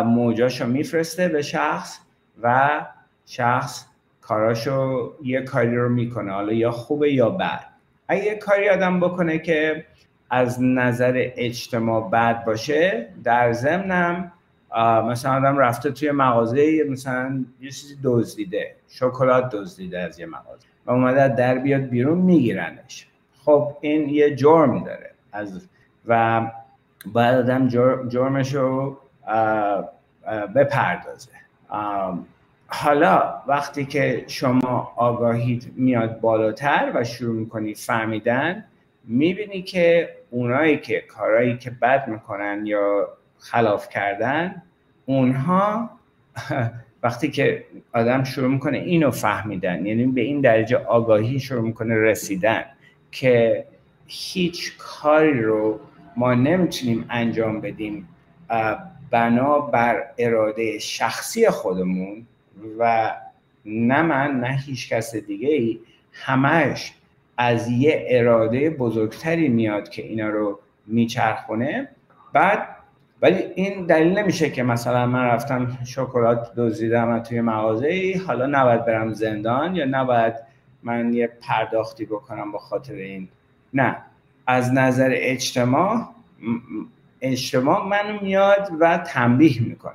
موجاشو 0.05 0.67
میفرسته 0.67 1.29
به 1.29 1.43
شخص 1.43 1.99
و 2.43 2.81
شخص 3.27 3.87
کاراشو 4.21 5.13
یه 5.23 5.43
کاری 5.43 5.77
رو 5.77 5.89
می‌کنه 5.89 6.33
حالا 6.33 6.53
یا 6.53 6.71
خوبه 6.71 7.13
یا 7.13 7.31
بد. 7.31 7.65
اگه 8.09 8.25
یه 8.25 8.35
کاری 8.35 8.69
آدم 8.69 9.01
بکنه 9.01 9.39
که 9.39 9.87
از 10.31 10.63
نظر 10.63 11.13
اجتماع 11.17 12.11
بد 12.11 12.45
باشه 12.45 13.09
در 13.25 13.53
ضمنم 13.53 14.33
مثلا 14.79 15.37
آدم 15.37 15.59
رفته 15.59 15.91
توی 15.91 16.11
مغازه 16.11 16.85
مثلا 16.91 17.45
یه 17.61 17.71
چیزی 17.71 17.99
دزدیده 18.05 18.77
شکلات 18.89 19.51
دزدیده 19.55 19.99
از 19.99 20.19
یه 20.19 20.27
مغازه 20.27 20.67
و 20.87 20.91
اومده 20.91 21.29
در 21.29 21.59
بیاد 21.59 21.83
بیرون 21.83 22.19
میگیرنش. 22.19 23.07
خب 23.45 23.77
این 23.81 24.09
یه 24.09 24.37
جرم 24.37 24.85
داره 24.85 25.11
از 25.33 25.69
و 26.07 26.43
باید 27.13 27.35
آدم 27.35 27.69
جرمش 28.09 28.55
رو 28.55 28.99
بپردازه. 30.55 31.31
حالا 32.67 33.35
وقتی 33.47 33.85
که 33.85 34.25
شما 34.27 34.93
آگاهیت 34.97 35.65
میاد 35.77 36.21
بالاتر 36.21 36.93
و 36.95 37.05
شروع 37.05 37.35
می‌کنی 37.35 37.75
فهمیدن 37.75 38.65
می‌بینی 39.05 39.63
که 39.63 40.17
اونایی 40.31 40.79
که 40.79 41.01
کارایی 41.01 41.59
که 41.59 41.71
بد 41.71 42.09
می‌کنن 42.09 42.67
یا 42.67 43.09
خلاف 43.41 43.89
کردن 43.89 44.63
اونها 45.07 45.91
وقتی 47.03 47.31
که 47.31 47.65
آدم 47.93 48.25
شروع 48.25 48.49
می‌کنه 48.49 48.79
اینو 48.79 49.11
فهمیدن 49.11 49.87
یعنی 49.87 50.07
به 50.07 50.21
این 50.21 50.41
درجه 50.41 50.77
آگاهی 50.77 51.41
شروع 51.41 51.63
می‌کنه 51.63 51.95
رسیدن 51.95 52.65
که 53.13 53.65
هیچ 54.07 54.73
کاری 54.79 55.43
رو 55.43 55.81
ما 56.17 56.35
نمی‌تونیم 56.35 57.05
انجام 57.11 57.61
بدیم 57.61 58.09
بنا 59.11 59.61
بر 59.61 60.05
اراده 60.19 60.79
شخصی 60.79 61.51
خودمون 61.51 62.27
و 62.79 63.13
نه 63.65 64.03
من 64.03 64.41
نه 64.41 64.59
هیچ 64.67 64.89
کس 64.89 65.17
دیگه 65.17 65.49
ای 65.49 65.81
همش 66.13 66.93
از 67.37 67.69
یه 67.69 68.07
اراده 68.09 68.71
بزرگتری 68.71 69.49
میاد 69.49 69.89
که 69.89 70.03
اینا 70.03 70.29
رو 70.29 70.59
میچرخونه. 70.87 71.89
بعد 72.33 72.69
ولی 73.23 73.43
این 73.55 73.87
دلیل 73.87 74.19
نمیشه 74.19 74.51
که 74.51 74.63
مثلا 74.63 75.07
من 75.07 75.25
رفتم 75.25 75.79
شکلات 75.85 76.55
دزدیدم 76.57 77.19
توی 77.19 77.41
مغازه 77.41 77.87
ای 77.87 78.13
حالا 78.13 78.47
نباید 78.47 78.85
برم 78.85 79.13
زندان 79.13 79.77
یا 79.77 79.85
نباید 79.85 80.35
من 80.83 81.15
یه 81.15 81.31
پرداختی 81.41 82.05
بکنم 82.05 82.53
با 82.53 82.59
خاطر 82.59 82.95
این. 82.95 83.29
نه. 83.75 83.97
از 84.47 84.73
نظر 84.73 85.11
اجتماع 85.13 86.09
اجتماع 87.21 87.89
من 87.89 88.19
میاد 88.23 88.69
و 88.81 88.99
تنبیه 88.99 89.63
می‌کنه. 89.63 89.95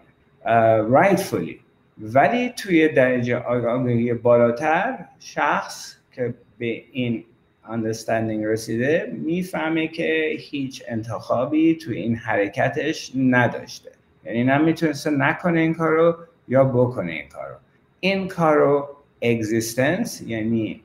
rightfully. 0.91 1.55
ولی 1.97 2.49
توی 2.49 2.87
درجه 2.87 3.37
آگاهی 3.37 4.13
بالاتر 4.13 4.97
شخص 5.19 5.95
که 6.11 6.33
به 6.57 6.83
این 6.91 7.23
understanding 7.69 8.45
رسیده 8.45 9.13
می‌فهمه 9.13 9.87
که 9.87 10.35
هیچ 10.39 10.83
انتخابی 10.87 11.75
توی 11.75 11.97
این 11.97 12.15
حرکتش 12.15 13.11
نداشته. 13.15 13.91
یعنی 14.25 14.43
نه 14.43 14.57
می‌تونسته 14.57 15.09
نکنه 15.09 15.59
این 15.59 15.73
کارو 15.73 16.15
یا 16.47 16.63
بکنه 16.63 17.11
این 17.11 17.29
کارو. 17.29 17.55
این 17.99 18.27
کارو 18.27 18.89
اگزیستنس 19.21 20.21
یعنی 20.21 20.81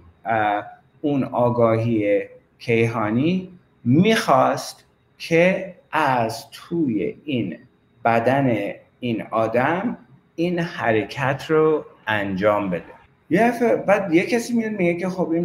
اون 1.00 1.24
آگاهی 1.24 2.22
کیهانی 2.58 3.48
می‌خواست 3.84 4.84
که 5.18 5.74
از 5.92 6.50
توی 6.50 7.16
این 7.24 7.58
بدن 8.04 8.72
این 9.00 9.22
آدم 9.30 9.98
این 10.36 10.58
حرکت 10.58 11.44
رو 11.48 11.86
انجام 12.06 12.70
بده. 12.70 12.99
یه 13.30 13.52
بعد 13.86 14.14
یه 14.14 14.26
کسی 14.26 14.54
میاد 14.54 14.72
میگه 14.72 14.94
که 14.94 15.08
خب 15.08 15.30
این 15.30 15.44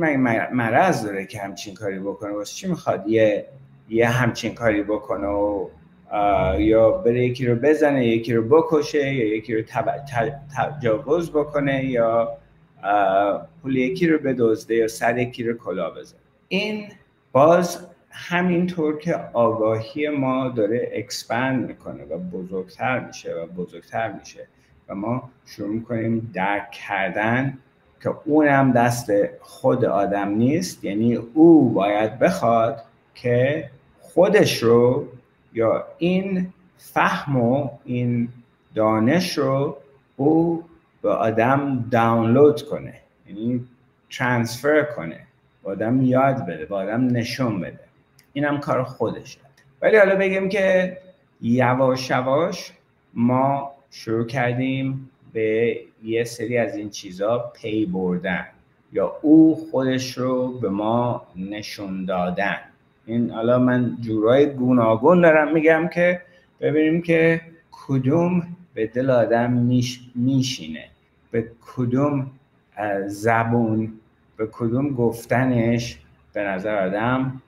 مرض 0.53 1.05
داره 1.05 1.25
که 1.25 1.39
همچین 1.39 1.73
کاری 1.73 1.99
بکنه. 1.99 2.31
واسه 2.31 2.53
چی 2.53 2.67
می‌خواد 2.67 3.07
یه 3.07 3.45
یه 3.89 4.09
همچین 4.09 4.55
کاری 4.55 4.83
بکنه 4.83 5.27
و 5.27 5.67
یا 6.59 6.91
بره 6.91 7.25
یکی 7.25 7.45
رو 7.45 7.55
بزنه 7.55 8.07
یکی 8.07 8.33
رو 8.33 8.41
بکشه 8.41 9.13
یا 9.13 9.35
یکی 9.35 9.55
رو 9.55 9.63
تجاوز 10.57 11.31
بکنه 11.31 11.85
یا 11.85 12.37
پول 13.61 13.75
یکی 13.75 14.07
رو 14.07 14.19
بدزده 14.19 14.75
یا 14.75 14.87
سر 14.87 15.17
یکی 15.17 15.43
رو 15.43 15.53
کلا 15.57 15.89
بزنه. 15.89 16.19
این 16.47 16.87
باز 17.31 17.87
همینطور 18.09 18.97
که 18.99 19.15
آگاهی 19.33 20.09
ما 20.09 20.49
داره 20.49 20.91
اکسپند 20.93 21.67
می‌کنه 21.67 22.03
و 22.03 22.17
بزرگتر 22.17 22.99
میشه 22.99 23.33
و 23.33 23.45
بزرگتر 23.45 24.11
میشه 24.11 24.47
و 24.89 24.95
ما 24.95 25.31
شروع 25.45 25.69
می‌کنیم 25.69 26.31
درک 26.33 26.71
کردن 26.71 27.57
که 28.03 28.15
اونم 28.25 28.71
دست 28.71 29.11
خود 29.41 29.85
آدم 29.85 30.29
نیست. 30.29 30.83
یعنی 30.83 31.15
او 31.15 31.69
باید 31.69 32.19
بخواد 32.19 32.83
که 33.15 33.69
خودش 34.01 34.63
رو 34.63 35.07
یا 35.53 35.85
این 35.97 36.53
فهم 36.77 37.41
و 37.41 37.69
این 37.85 38.29
دانش 38.75 39.37
رو 39.37 39.77
او 40.15 40.63
به 41.01 41.09
آدم 41.09 41.85
دانلود 41.91 42.61
کنه. 42.61 42.93
یعنی 43.27 43.67
ترانسفر 44.11 44.83
کنه. 44.83 45.19
به 45.63 45.71
آدم 45.71 46.01
یاد 46.01 46.45
بده 46.45 46.65
به 46.65 46.75
آدم 46.75 47.07
نشون 47.07 47.61
بده. 47.61 47.79
اینم 48.33 48.59
کار 48.59 48.83
خودشه 48.83 49.39
ولی 49.81 49.97
حالا 49.97 50.15
بگیم 50.15 50.49
که 50.49 50.97
یواش 51.41 52.09
یواش 52.09 52.71
ما 53.13 53.71
شروع 53.91 54.25
کردیم 54.25 55.09
به 55.33 55.79
یه 56.05 56.23
سری 56.23 56.57
از 56.57 56.75
این 56.75 56.89
چیزا 56.89 57.51
پی 57.55 57.85
بردن 57.85 58.45
یا 58.93 59.17
او 59.21 59.67
خودش 59.71 60.17
رو 60.17 60.59
به 60.59 60.69
ما 60.69 61.27
نشون 61.35 62.05
دادن. 62.05 62.57
این 63.05 63.29
حالا 63.31 63.59
من 63.59 63.97
جورای 64.01 64.45
گوناگون 64.53 65.21
دارم 65.21 65.53
میگم 65.53 65.89
که 65.93 66.21
ببینیم 66.61 67.01
که 67.01 67.41
کدوم 67.71 68.43
به 68.73 68.87
دل 68.87 69.09
آدم 69.09 69.51
میشینه 70.15 70.85
به 71.31 71.51
کدوم 71.75 72.31
زبون 73.07 73.93
به 74.37 74.47
کدوم 74.51 74.93
گفتنش 74.93 75.99
به 76.33 76.43
نظر 76.43 76.87
آدم 76.87 77.41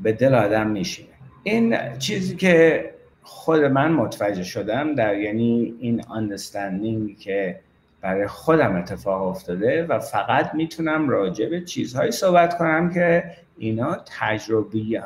به 0.00 0.12
دل 0.12 0.34
آدم 0.34 0.66
میشینه. 0.66 1.08
این 1.42 1.76
چیزی 1.98 2.36
که 2.36 2.90
خود 3.28 3.60
من 3.60 3.92
متوجه 3.92 4.42
شدم 4.42 4.94
در 4.94 5.18
یعنی 5.18 5.74
این 5.80 6.02
understanding 6.02 7.20
که 7.20 7.60
برای 8.00 8.26
خودم 8.26 8.76
اتفاق 8.76 9.22
افتاده 9.22 9.86
و 9.86 9.98
فقط 9.98 10.54
می‌تونم 10.54 11.08
راجع 11.08 11.48
به 11.48 11.60
چیزهایی 11.60 12.10
صحبت 12.10 12.58
کنم 12.58 12.94
که 12.94 13.24
اینا 13.58 13.96
تجربی 14.20 15.00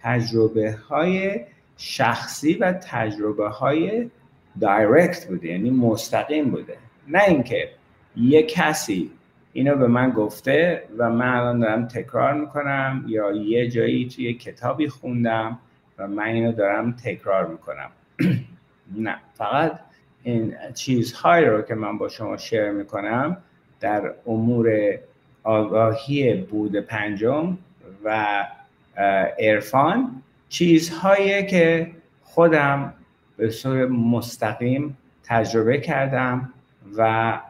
تجربه 0.00 0.76
های 0.88 1.40
شخصی 1.76 2.54
و 2.54 2.72
تجربه 2.72 3.48
های 3.48 4.10
دایرکت 4.60 5.26
بوده 5.26 5.48
یعنی 5.48 5.70
مستقیم 5.70 6.50
بوده. 6.50 6.76
نه 7.08 7.22
اینکه 7.28 7.70
یه 8.16 8.42
کسی 8.42 9.10
اینو 9.52 9.74
به 9.74 9.86
من 9.86 10.10
گفته 10.10 10.82
و 10.98 11.10
من 11.10 11.34
الان 11.34 11.60
دارم 11.60 11.88
تکرار 11.88 12.34
می‌کنم 12.34 13.04
یا 13.08 13.32
یه 13.32 13.68
جایی 13.70 14.08
توی 14.08 14.34
کتابی 14.34 14.88
خوندم 14.88 15.58
و 15.98 16.08
من 16.08 16.24
اینو 16.24 16.52
دارم 16.52 16.92
تکرار 16.92 17.46
می‌کنم. 17.46 17.90
نه 19.06 19.16
فقط 19.34 19.80
این 20.22 20.54
چیزهایی 20.74 21.46
رو 21.46 21.62
که 21.62 21.74
من 21.74 21.98
با 21.98 22.08
شما 22.08 22.36
شیر 22.36 22.70
می‌کنم 22.70 23.36
در 23.80 24.12
امور 24.26 24.98
آگاهی 25.42 26.34
بود 26.34 26.76
پنجم 26.76 27.58
و 28.04 28.26
عرفان 29.38 30.22
چیزهایی 30.48 31.46
که 31.46 31.92
خودم 32.22 32.94
به 33.36 33.50
صورت 33.50 33.90
مستقیم 33.90 34.98
تجربه 35.24 35.78
کردم 35.78 36.52
و 36.96 37.40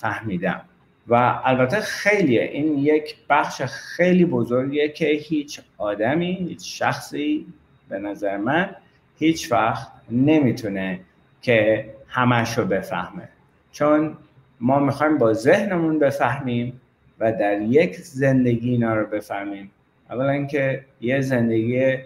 فهمیدم. 0.00 0.60
و 1.08 1.40
البته 1.44 1.80
خیلیه. 1.80 2.42
این 2.42 2.78
یک 2.78 3.16
بخش 3.30 3.62
خیلی 3.62 4.24
بزرگیه 4.24 4.88
که 4.88 5.06
هیچ 5.06 5.60
آدمی 5.78 6.32
هیچ 6.32 6.82
شخصی 6.82 7.46
به 7.88 7.98
نظر 7.98 8.36
من 8.36 8.76
هیچ 9.18 9.52
وقت 9.52 9.88
نمی‌تونه 10.10 11.00
که 11.42 11.90
همش 12.08 12.58
رو 12.58 12.64
بفهمه. 12.64 13.28
چون 13.72 14.16
ما 14.60 14.78
می‌خوایم 14.78 15.18
با 15.18 15.32
ذهنمون 15.32 15.98
بفهمیم 15.98 16.80
و 17.18 17.32
در 17.32 17.60
یک 17.60 17.96
زندگی 17.96 18.70
اینا 18.70 18.94
رو 18.94 19.06
بفهمیم. 19.06 19.70
اولا 20.10 20.30
اینکه 20.30 20.84
یه 21.00 21.20
زندگی 21.20 21.96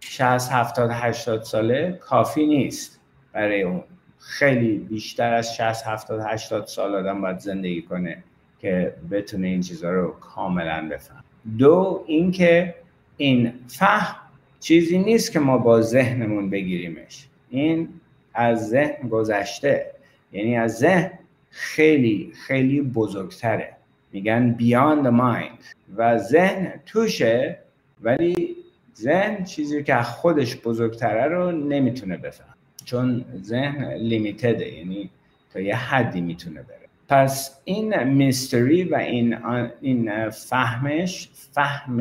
60 0.00 0.52
70 0.52 0.90
80 0.92 1.42
ساله 1.42 1.92
کافی 1.92 2.46
نیست 2.46 3.00
برای 3.32 3.62
اون. 3.62 3.84
خیلی 4.18 4.78
بیشتر 4.78 5.34
از 5.34 5.54
60 5.54 5.86
70 5.86 6.20
80 6.20 6.66
سال 6.66 6.94
آدم 6.94 7.20
باید 7.20 7.38
زندگی 7.38 7.82
کنه. 7.82 8.22
که 8.64 8.94
بتونه 9.10 9.46
این 9.46 9.60
چیزها 9.60 9.90
رو 9.90 10.10
کاملا 10.10 10.88
بفهم 10.88 11.24
دو 11.58 12.04
اینکه 12.06 12.74
این 13.16 13.52
فهم 13.68 14.16
چیزی 14.60 14.98
نیست 14.98 15.32
که 15.32 15.38
ما 15.38 15.58
با 15.58 15.80
ذهنمون 15.80 16.50
بگیریمش. 16.50 17.26
این 17.50 17.88
از 18.34 18.68
ذهن 18.68 19.08
گذشته. 19.08 19.86
یعنی 20.32 20.56
از 20.56 20.78
ذهن 20.78 21.10
خیلی 21.50 22.32
خیلی 22.46 22.80
بزرگتره. 22.80 23.76
میگن 24.12 24.56
beyond 24.58 25.06
the 25.06 25.12
mind. 25.20 25.64
و 25.96 26.18
ذهن 26.18 26.72
توشه 26.86 27.58
ولی 28.02 28.56
ذهن 28.96 29.44
چیزی 29.44 29.82
که 29.82 29.96
خودش 29.96 30.56
بزرگتره 30.56 31.24
رو 31.24 31.52
نمی‌تونه 31.52 32.16
بفهم 32.16 32.54
چون 32.84 33.24
ذهن 33.42 33.92
لیمیتده 33.92 34.72
یعنی 34.72 35.10
تا 35.52 35.60
یه 35.60 35.76
حدی 35.76 36.20
می‌تونه 36.20 36.62
بره. 36.62 36.83
پس 37.08 37.60
این 37.64 38.02
میستری 38.02 38.84
و 38.84 38.94
این, 38.94 39.36
این 39.80 40.30
فهمش 40.30 41.28
فهم 41.52 42.00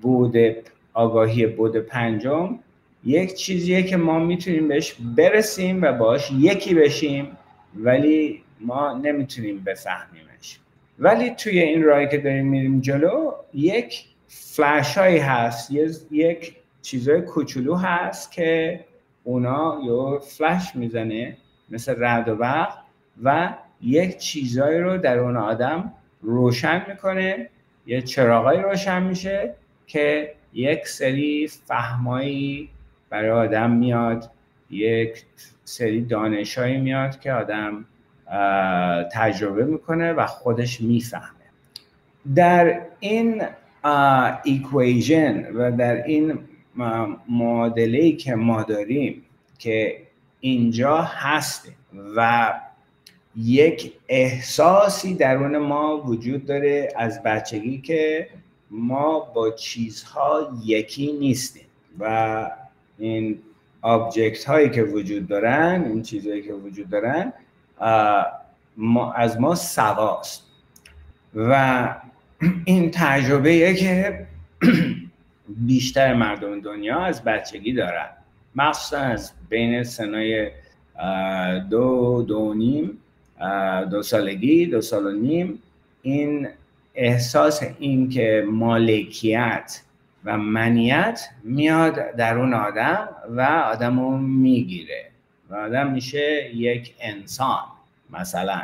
بود 0.00 0.36
آگاهی 0.94 1.46
بود 1.46 1.76
پنجم 1.76 2.58
یک 3.04 3.34
چیزیه 3.34 3.82
که 3.82 3.96
ما 3.96 4.18
می‌تونیم 4.18 4.68
بهش 4.68 4.96
برسیم 5.16 5.82
و 5.82 5.92
باش 5.92 6.30
یکی 6.38 6.74
بشیم 6.74 7.28
ولی 7.76 8.42
ما 8.60 8.92
نمی‌تونیم 8.92 9.64
بفهمیمش. 9.66 10.58
ولی 10.98 11.30
توی 11.30 11.58
این 11.58 11.82
راهی 11.82 12.08
که 12.08 12.18
داریم 12.18 12.46
میریم 12.46 12.80
جلو 12.80 13.32
یک 13.54 14.04
فلش 14.28 14.98
هایی 14.98 15.18
هست 15.18 15.70
یک 16.10 16.56
چیزای 16.82 17.20
کوچولو 17.20 17.74
هست 17.74 18.32
که 18.32 18.80
اونا 19.24 19.80
یه 19.84 20.18
فلش 20.18 20.76
می‌زنه 20.76 21.36
مثل 21.70 21.94
رد 21.98 22.28
و 22.28 22.36
برق 22.36 22.78
و 23.22 23.54
یک 23.84 24.18
چیزایی 24.18 24.78
رو 24.78 24.98
در 24.98 25.18
اون 25.18 25.36
آدم 25.36 25.92
روشن 26.22 26.82
می‌کنه 26.88 27.48
یه 27.86 28.02
چراغایی 28.02 28.60
روشن 28.60 29.02
میشه 29.02 29.54
که 29.86 30.34
یک 30.52 30.88
سری 30.88 31.48
فهمایی 31.48 32.68
برای 33.10 33.30
آدم 33.30 33.70
میاد 33.70 34.30
یک 34.70 35.22
سری 35.64 36.02
دانشهایی 36.02 36.76
میاد 36.76 37.20
که 37.20 37.32
آدم 37.32 37.84
تجربه 39.12 39.64
می‌کنه 39.64 40.12
و 40.12 40.26
خودش 40.26 40.80
می‌فهمه. 40.80 41.24
در 42.34 42.80
این 43.00 43.42
ایکویژن 44.44 45.52
و 45.54 45.76
در 45.76 46.04
این 46.06 46.38
معادله 47.28 48.12
که 48.12 48.34
ما 48.34 48.62
داریم 48.62 49.22
که 49.58 50.02
اینجا 50.40 51.02
هست 51.02 51.72
و 52.16 52.52
یک 53.36 53.92
احساسی 54.08 55.14
درون 55.14 55.58
ما 55.58 55.96
وجود 55.96 56.46
داره 56.46 56.88
از 56.96 57.22
بچگی 57.22 57.80
که 57.80 58.28
ما 58.70 59.20
با 59.20 59.50
چیزها 59.50 60.52
یکی 60.64 61.12
نیستیم 61.12 61.66
و 61.98 62.50
این 62.98 63.38
آبجکت 63.82 64.44
هایی 64.44 64.70
که 64.70 64.82
وجود 64.82 65.26
دارن 65.26 65.84
این 65.86 66.02
چیزهایی 66.02 66.42
که 66.42 66.52
وجود 66.52 66.90
دارن 66.90 67.32
ما 68.76 69.12
از 69.12 69.40
ما 69.40 69.54
سواست. 69.54 70.42
و 71.34 71.94
این 72.64 72.90
تجربه 72.90 73.74
که 73.74 74.26
بیشتر 75.66 76.14
مردم 76.14 76.60
دنیا 76.60 77.00
از 77.00 77.24
بچگی 77.24 77.72
دارن. 77.72 78.08
مخصوصا 78.54 78.98
از 78.98 79.32
بین 79.48 79.82
سنای 79.82 80.50
دو 81.70 82.22
دو 82.28 82.54
نیم. 82.54 82.98
دو 83.90 84.02
سالگی 84.02 84.66
دو 84.66 84.80
سال 84.80 85.06
و 85.06 85.10
نیم. 85.10 85.62
این 86.02 86.48
احساس 86.94 87.62
این 87.78 88.08
که 88.08 88.44
مالکیت 88.50 89.80
و 90.24 90.38
منیت 90.38 91.20
میاد 91.42 92.16
در 92.16 92.38
اون 92.38 92.54
آدم 92.54 93.08
و 93.28 93.40
آدم 93.40 94.00
رو 94.00 94.18
می‌گیره 94.18 95.10
و 95.50 95.54
آدم 95.54 95.90
میشه 95.90 96.50
یک 96.54 96.94
انسان 97.00 97.62
مثلا. 98.10 98.62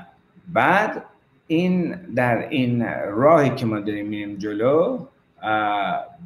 بعد 0.49 1.03
این 1.47 1.93
در 1.93 2.49
این 2.49 2.87
راهی 3.07 3.51
که 3.51 3.67
ما 3.67 3.81
داریم 3.81 4.07
میریم 4.07 4.37
جلو 4.37 5.07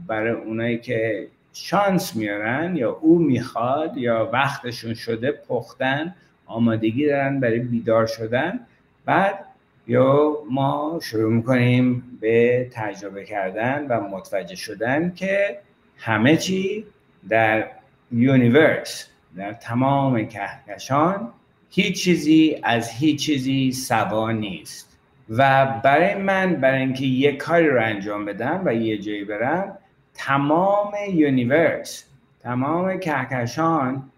برای 0.06 0.32
اونایی 0.44 0.78
که 0.78 1.28
شانس 1.52 2.16
میارن 2.16 2.76
یا 2.76 2.92
او 2.92 3.18
می‌خواد 3.18 3.96
یا 3.96 4.30
وقتشون 4.32 4.94
شده 4.94 5.32
پختن 5.32 6.14
آمادگی 6.54 7.06
دارن 7.06 7.40
برای 7.40 7.58
بیدار 7.58 8.06
شدن. 8.06 8.60
بعد 9.04 9.44
یا 9.86 10.36
ما 10.50 11.00
شروع 11.02 11.32
می‌کنیم 11.32 12.18
به 12.20 12.68
تجربه 12.72 13.24
کردن 13.24 13.86
و 13.86 14.00
متوجه 14.00 14.54
شدن 14.56 15.12
که 15.14 15.58
همه 15.96 16.36
چی 16.36 16.84
در 17.28 17.66
یونیورس 18.12 19.08
در 19.36 19.52
تمام 19.52 20.26
کهکشان 20.26 21.32
هیچ 21.70 22.04
چیزی 22.04 22.60
از 22.62 22.90
هیچ 22.90 23.26
چیزی 23.26 23.72
سوا 23.72 24.32
نیست. 24.32 24.98
و 25.30 25.66
برای 25.84 26.14
من 26.14 26.54
برای 26.54 26.80
اینکه 26.80 27.04
یک 27.04 27.36
کاری 27.36 27.68
رو 27.68 27.82
انجام 27.82 28.24
بدم 28.24 28.62
و 28.64 28.74
یه 28.74 28.98
جایی 28.98 29.24
برم 29.24 29.78
تمام 30.14 30.92
universe 31.12 32.04
تمام 32.42 32.98
کهکشان 32.98 34.10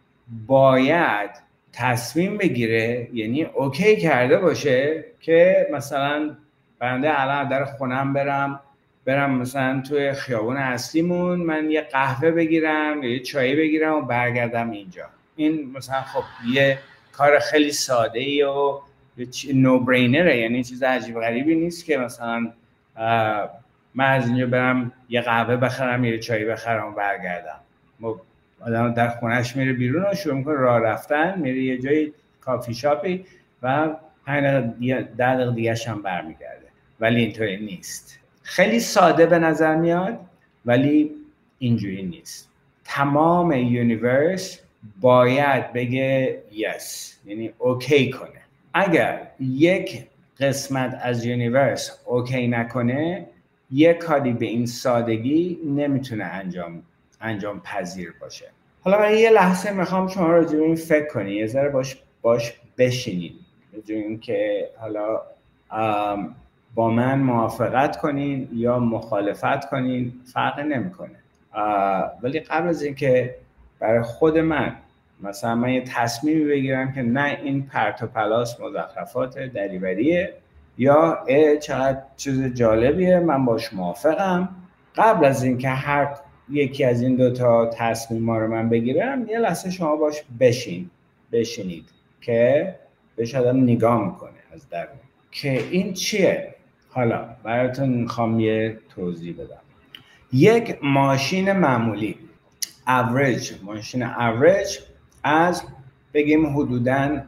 باید 0.46 1.31
تصمیم 1.76 2.38
بگیره 2.38 3.08
یعنی 3.12 3.44
okay 3.44 3.96
کرده 3.96 4.38
باشه 4.38 5.04
که 5.20 5.66
مثلا 5.72 6.36
بنده 6.78 7.20
الان 7.20 7.48
در 7.48 7.64
خونم 7.64 8.12
برم 8.12 8.60
برم 9.04 9.38
مثلا 9.38 9.82
توی 9.88 10.12
خیابون 10.12 10.56
اصلیمون 10.56 11.40
من 11.40 11.70
یه 11.70 11.80
قهوه 11.80 12.30
بگیرم 12.30 13.02
یه 13.02 13.20
چایی 13.20 13.56
بگیرم 13.56 13.94
و 13.94 14.00
برگردم 14.00 14.70
اینجا. 14.70 15.04
این 15.36 15.72
مثلا 15.76 16.02
خب 16.02 16.22
یه 16.52 16.78
کار 17.12 17.38
خیلی 17.38 17.72
ساده 17.72 18.18
ای 18.18 18.42
و 18.42 18.80
نو 19.54 19.80
برینره 19.80 20.38
یعنی 20.38 20.64
چیز 20.64 20.82
عجیب 20.82 21.20
غریبی 21.20 21.54
نیست 21.54 21.84
که 21.84 21.96
مثلا 21.98 22.52
من 23.94 24.10
از 24.10 24.28
اینجا 24.28 24.46
برم 24.46 24.92
یه 25.08 25.20
قهوه 25.20 25.56
بخرم 25.56 26.04
یه 26.04 26.18
چایی 26.18 26.44
بخرم 26.44 26.88
و 26.88 26.92
برگردم. 26.92 27.60
آدم 28.61 28.95
در 28.95 29.09
خونهش 29.09 29.57
میره 29.57 29.73
بیرون 29.73 30.07
و 30.12 30.14
شروع 30.14 30.35
می‌کنه 30.35 30.55
راه 30.55 30.81
رفتن 30.81 31.38
میره 31.38 31.62
یه 31.62 31.79
جایی 31.79 32.12
کافی 32.40 32.75
شاپی 32.75 33.25
و 33.62 33.97
پنج 34.27 34.45
دقیقه 35.19 35.53
دیگه 35.53 35.75
هم 35.88 36.03
برمیگرده. 36.03 36.66
ولی 37.01 37.21
اینطوری 37.21 37.66
نیست. 37.66 38.19
خیلی 38.42 38.81
ساده 38.81 39.27
به 39.27 39.38
نظر 39.38 39.77
میاد 39.77 40.21
ولی 40.66 41.11
اینجوری 41.59 42.03
نیست. 42.03 42.51
تمام 42.85 43.53
universe 43.52 44.61
باید 45.01 45.73
بگه 45.73 46.38
yes 46.52 47.18
یعنی 47.27 47.53
okay 47.59 48.11
کنه. 48.11 48.40
اگر 48.75 49.31
یک 49.40 50.07
قسمت 50.40 51.01
از 51.03 51.25
universe 51.24 51.98
okay 52.07 52.48
نکنه 52.49 53.27
یک 53.71 53.99
کاری 53.99 54.33
به 54.33 54.47
این 54.47 54.66
سادگی 54.66 55.59
نمی‌تونه 55.66 56.25
انجام 56.25 56.83
انجام 57.20 57.61
پذیر 57.61 58.14
باشه. 58.20 58.46
حالا 58.83 58.98
من 58.98 59.14
یه 59.14 59.31
لحظه 59.31 59.72
می‌خوام 59.72 60.09
شما 60.09 60.26
راجع 60.26 60.59
این 60.59 60.76
فکر 60.76 61.09
کنی. 61.09 61.33
یه 61.33 61.46
ذره 61.46 61.68
باش 61.68 61.96
باش 62.22 62.61
بشینید 62.79 63.35
این 63.88 64.20
که 64.20 64.70
حالا 64.76 65.20
با 66.74 66.90
من 66.90 67.18
موافقت 67.18 67.96
کنین 67.96 68.48
یا 68.52 68.79
مخالفت 68.79 69.70
کنین 69.70 70.12
فرق 70.33 70.61
نمی‌کنه. 70.61 71.16
ولی 72.22 72.40
قبل 72.40 72.68
از 72.68 72.83
اینکه 72.83 73.35
برای 73.81 74.02
خود 74.02 74.38
من 74.38 74.76
مثلا 75.20 75.55
من 75.55 75.68
یه 75.68 75.85
تصمیمی 75.85 76.44
بگیرم 76.44 76.92
که 76.92 77.02
نه 77.02 77.38
این 77.42 77.66
پرت 77.66 78.02
و 78.02 78.07
پلاس 78.07 78.61
مزخرفات 78.61 79.38
دریوریه 79.38 80.35
یا 80.79 81.24
اه 81.29 81.57
چقدر 81.57 82.02
چیز 82.16 82.44
جالبیه 82.55 83.20
من 83.20 83.44
باش 83.44 83.72
موافقم. 83.72 84.48
قبل 84.96 85.24
از 85.24 85.44
اینکه 85.44 85.68
هر 85.68 86.09
یکی 86.50 86.85
از 86.85 87.02
این 87.02 87.16
دوتا 87.16 87.66
تصمیم 87.66 88.22
ما 88.22 88.38
رو 88.38 88.48
من 88.48 88.68
بگیرم 88.68 89.28
یه 89.28 89.38
لحظه 89.38 89.70
شما 89.70 89.96
باش 89.96 90.22
بشین 90.40 90.90
بشینید 91.32 91.85
که 92.20 92.74
بهش 93.16 93.35
آدم 93.35 93.62
نگاه 93.62 94.06
می‌کنه 94.06 94.38
از 94.52 94.68
درون 94.68 94.98
که 95.32 95.62
این 95.70 95.92
چیه؟ 95.92 96.54
حالا 96.88 97.28
براتون 97.42 97.88
می‌خوام 97.88 98.40
یه 98.40 98.78
توضیح 98.94 99.35
بدم. 99.35 99.61
یک 100.32 100.78
ماشین 100.82 101.52
معمولی 101.52 102.18
اوریج 102.87 103.52
ماشین 103.62 104.02
اوریج 104.02 104.78
از 105.22 105.62
بگیم 106.14 106.46
حدودا 106.46 107.22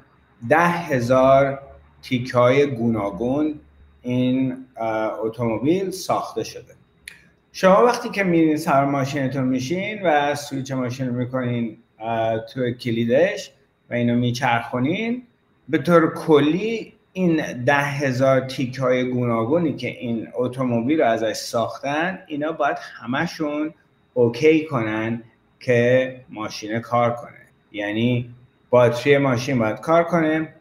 ده 0.48 0.68
هزار 0.68 1.58
تیکه 2.02 2.30
های 2.30 2.66
گوناگون 2.66 3.60
این 4.02 4.66
اتومبیل 5.22 5.90
ساخته 5.90 6.44
شده. 6.44 6.77
شما 7.52 7.84
وقتی 7.84 8.08
که 8.08 8.22
میرین 8.24 8.56
سوار 8.56 8.84
ماشینتون 8.84 9.44
میشین 9.44 10.02
و 10.02 10.34
سویچ 10.34 10.72
ماشین 10.72 11.08
رو 11.08 11.14
می‌کنین 11.14 11.78
تو 12.54 12.70
کلیدش 12.70 13.50
و 13.90 13.94
اینو 13.94 14.16
میچرخونین 14.16 15.22
به 15.68 15.78
طور 15.78 16.14
کلی 16.14 16.92
این 17.12 17.64
ده 17.64 17.74
هزار 17.74 18.40
تیک 18.40 18.76
های 18.76 19.10
گوناگونی 19.10 19.76
که 19.76 19.88
این 19.88 20.28
اتومبیل 20.34 21.00
رو 21.00 21.06
ازش 21.06 21.32
ساختن 21.32 22.18
اینا 22.26 22.52
باید 22.52 22.76
همشون 23.00 23.74
اوکی 24.14 24.64
کنن 24.64 25.22
که 25.60 26.20
ماشین 26.28 26.78
کار 26.78 27.10
کنه. 27.10 27.38
یعنی 27.72 28.34
باتری 28.70 29.18
ماشین 29.18 29.58
باید 29.58 29.80
کار 29.80 30.04
کنه 30.04 30.54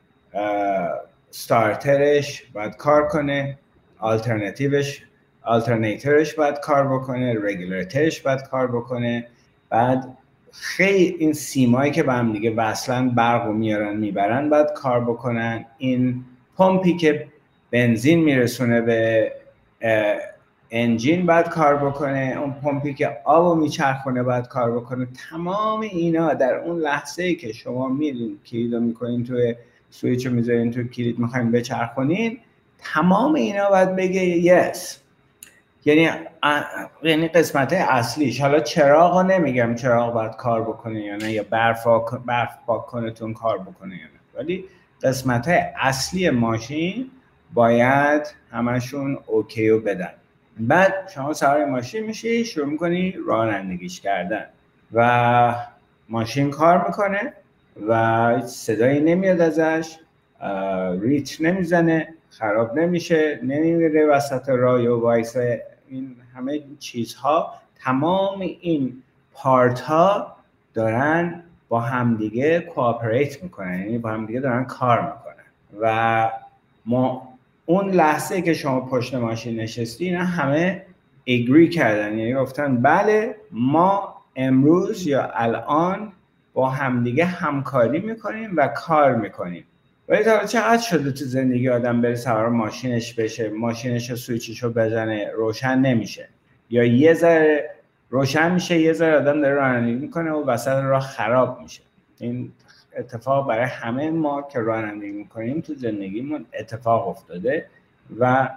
ستارترش 1.31 2.43
باید 2.53 2.75
کار 2.75 3.07
کنه 3.07 3.57
آلترنتیوش 3.99 5.06
آلترنیترش 5.47 6.35
باید 6.35 6.59
کار 6.59 6.87
بکنه 6.87 7.35
رگولاترش 7.41 8.21
باید 8.21 8.41
کار 8.41 8.67
بکنه. 8.67 9.27
بعد 9.69 10.17
خیلی 10.51 11.15
این 11.19 11.33
سیمایی 11.33 11.91
که 11.91 12.03
به 12.03 12.13
هم 12.13 12.33
دیگه 12.33 12.51
وصلن 12.51 13.09
برق 13.09 13.49
و 13.49 13.53
میارن 13.53 13.97
می‌برن 13.97 14.49
باید 14.49 14.67
کار 14.75 15.01
بکنن. 15.01 15.65
این 15.77 16.25
پمپی 16.57 16.97
که 16.97 17.27
بنزین 17.71 18.23
میرسونه 18.23 18.81
به 18.81 19.31
انجین 20.71 21.25
باید 21.25 21.49
کار 21.49 21.75
بکنه. 21.75 22.37
اون 22.41 22.53
پمپی 22.53 22.93
که 22.93 23.17
آب 23.25 23.45
و 23.45 23.55
میچرخونه 23.55 24.23
باید 24.23 24.47
کار 24.47 24.71
بکنه. 24.71 25.07
تمام 25.29 25.81
اینا 25.81 26.33
در 26.33 26.55
اون 26.55 26.79
لحظه 26.79 27.23
ای 27.23 27.35
که 27.35 27.53
شما 27.53 27.87
میرین 27.87 28.39
کلید 28.45 28.73
رو 28.73 28.79
می‌کنین 28.79 29.23
توی 29.23 29.55
سویچ 29.89 30.25
رو 30.25 30.33
می‌ذارین 30.33 30.71
توی 30.71 30.87
کلید 30.87 31.19
می‌خواین 31.19 31.51
بچرخونین 31.51 32.39
تمام 32.77 33.35
اینا 33.35 33.69
باید 33.69 33.95
بگه 33.95 34.23
یس 34.23 34.99
یعنی 35.87 36.09
یعنی 37.03 37.27
قسمت 37.27 37.73
اصلیش. 37.73 38.41
حالا 38.41 38.59
چراغ 38.59 39.25
نمیگم 39.25 39.75
چراغ 39.75 40.13
باید 40.13 40.35
کار 40.35 40.61
بکنه 40.61 41.01
یا 41.01 41.15
نه 41.15 41.31
یا 41.31 41.43
برف, 41.49 41.87
برف 42.25 42.57
پاک 42.65 42.85
کنه 42.85 43.11
تون 43.11 43.33
کار 43.33 43.57
بکنه 43.57 43.95
یا 43.95 44.03
نه. 44.03 44.39
ولی 44.39 44.65
قسمت 45.03 45.47
اصلی 45.79 46.29
ماشین 46.29 47.11
باید 47.53 48.35
همشون 48.51 49.19
اوکی 49.25 49.69
و 49.69 49.79
بدن. 49.79 50.11
بعد 50.59 50.93
شما 51.15 51.33
سوار 51.33 51.65
ماشین 51.65 52.05
میشی 52.05 52.45
شروع 52.45 52.67
می‌کنی 52.67 53.15
رانندگیش 53.27 54.01
کردن. 54.01 54.45
و 54.93 55.55
ماشین 56.09 56.51
کار 56.51 56.87
می‌کنه 56.87 57.33
و 57.87 58.41
صدایی 58.41 58.99
نمیاد 58.99 59.41
ازش 59.41 59.95
ریچ 61.01 61.41
نمی‌زنه 61.41 62.13
خراب 62.29 62.79
نمیشه 62.79 63.39
نمیره 63.43 64.05
وسط 64.05 64.49
راه 64.49 64.81
و 64.81 65.01
وایسه 65.01 65.76
این 65.89 66.15
همه 66.35 66.61
چیزها 66.79 67.53
تمام 67.75 68.39
این 68.39 69.03
پارت 69.33 69.79
ها 69.79 70.35
دارن 70.73 71.43
با 71.69 71.79
همدیگه 71.79 72.59
کوآپریت 72.59 73.43
می‌کنن 73.43 73.79
یعنی 73.79 73.97
با 73.97 74.09
همدیگه 74.09 74.39
دارن 74.39 74.63
کار 74.63 75.01
می‌کنن. 75.01 75.43
و 75.81 76.29
ما 76.85 77.33
اون 77.65 77.89
لحظه 77.89 78.41
که 78.41 78.53
شما 78.53 78.81
پشت 78.81 79.15
ماشین 79.15 79.59
نشستی 79.59 80.05
اینا 80.05 80.23
همه 80.23 80.85
اگری 81.27 81.69
کردن. 81.69 82.17
یعنی 82.17 82.33
گفتن 82.33 82.81
بله 82.81 83.35
ما 83.51 84.15
امروز 84.35 85.07
یا 85.07 85.31
الان 85.33 86.11
با 86.53 86.69
همدیگه 86.69 87.25
همکاری 87.25 87.99
می‌کنیم 87.99 88.53
و 88.57 88.67
کار 88.67 89.15
می‌کنیم. 89.15 89.63
ولی 90.07 90.23
تا 90.23 90.45
چقدر 90.45 90.81
شده 90.81 91.11
تو 91.11 91.25
زندگی 91.25 91.69
آدم 91.69 92.01
بره 92.01 92.15
سوار 92.15 92.49
ماشینش 92.49 93.13
بشه؟ 93.13 93.49
ماشینش 93.49 94.13
سویچش 94.13 94.63
رو 94.63 94.69
بزنه 94.69 95.31
روشن 95.35 95.79
نمیشه. 95.79 96.29
یا 96.69 96.83
یه 96.83 97.13
ذره 97.13 97.69
روشن 98.09 98.51
میشه 98.51 98.79
یه 98.79 98.93
ذره 98.93 99.15
آدم 99.15 99.41
داره 99.41 99.53
رانندگی 99.53 99.95
می‌کنه 99.95 100.31
و 100.31 100.45
وسط 100.45 100.83
راه 100.83 101.01
خراب 101.01 101.59
میشه. 101.61 101.81
این 102.19 102.51
اتفاق 102.97 103.47
برای 103.47 103.65
همه 103.65 104.11
ما 104.11 104.41
که 104.41 104.59
رانندگی 104.59 105.11
می‌کنیم 105.11 105.61
تو 105.61 105.73
زندگیمون 105.75 106.45
اتفاق 106.59 107.07
افتاده 107.07 107.65
و 108.19 108.49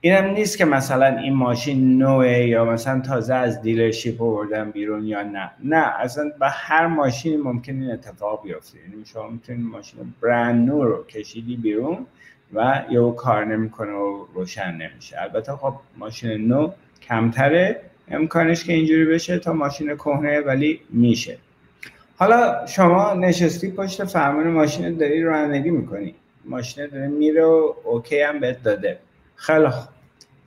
اینم 0.00 0.24
نیست 0.24 0.58
که 0.58 0.64
مثلا 0.64 1.18
این 1.18 1.34
ماشین 1.34 1.98
نوه 1.98 2.28
یا 2.28 2.64
مثلا 2.64 3.00
تازه 3.00 3.34
از 3.34 3.62
دیلرشیپ 3.62 4.22
آوردن 4.22 4.70
بیرون 4.70 5.06
یا 5.06 5.22
نه. 5.22 5.50
نه 5.64 6.00
اصلا 6.00 6.30
با 6.40 6.46
هر 6.50 6.86
ماشینی 6.86 7.36
ممکن 7.36 7.72
این 7.72 7.90
اتفاق 7.90 8.42
بیفته. 8.44 8.78
یعنی 8.78 9.04
شما 9.04 9.28
می‌تونید 9.28 9.66
ماشین 9.66 10.14
برند 10.22 10.68
نو 10.68 10.84
رو 10.84 11.04
کشیدی 11.04 11.56
بیرون 11.56 12.06
و 12.54 12.82
یا 12.90 13.10
کار 13.10 13.44
نمی‌کنه 13.44 13.92
و 13.92 14.26
روشن 14.34 14.72
نمیشه. 14.72 15.22
البته 15.22 15.52
خب 15.52 15.74
ماشین 15.96 16.46
نو 16.46 16.70
کمتره. 17.08 17.80
امکانش 18.10 18.64
که 18.64 18.72
اینجوری 18.72 19.04
بشه 19.04 19.38
تا 19.38 19.52
ماشین 19.52 19.94
کهنه 19.94 20.40
ولی 20.40 20.80
میشه. 20.90 21.38
حالا 22.16 22.66
شما 22.66 23.14
نشستی 23.14 23.70
پشت 23.70 24.04
فرمان 24.04 24.50
ماشین 24.50 24.96
داری 24.96 25.22
رانندگی 25.22 25.70
می‌کنی. 25.70 26.14
ماشین 26.44 26.86
داره 26.86 27.08
میره 27.08 27.44
و 27.44 27.74
اوکی 27.84 28.20
هم 28.20 28.40
بهت 28.40 28.62
داده. 28.62 28.98
خیلی 29.38 29.68
خوب. 29.68 29.88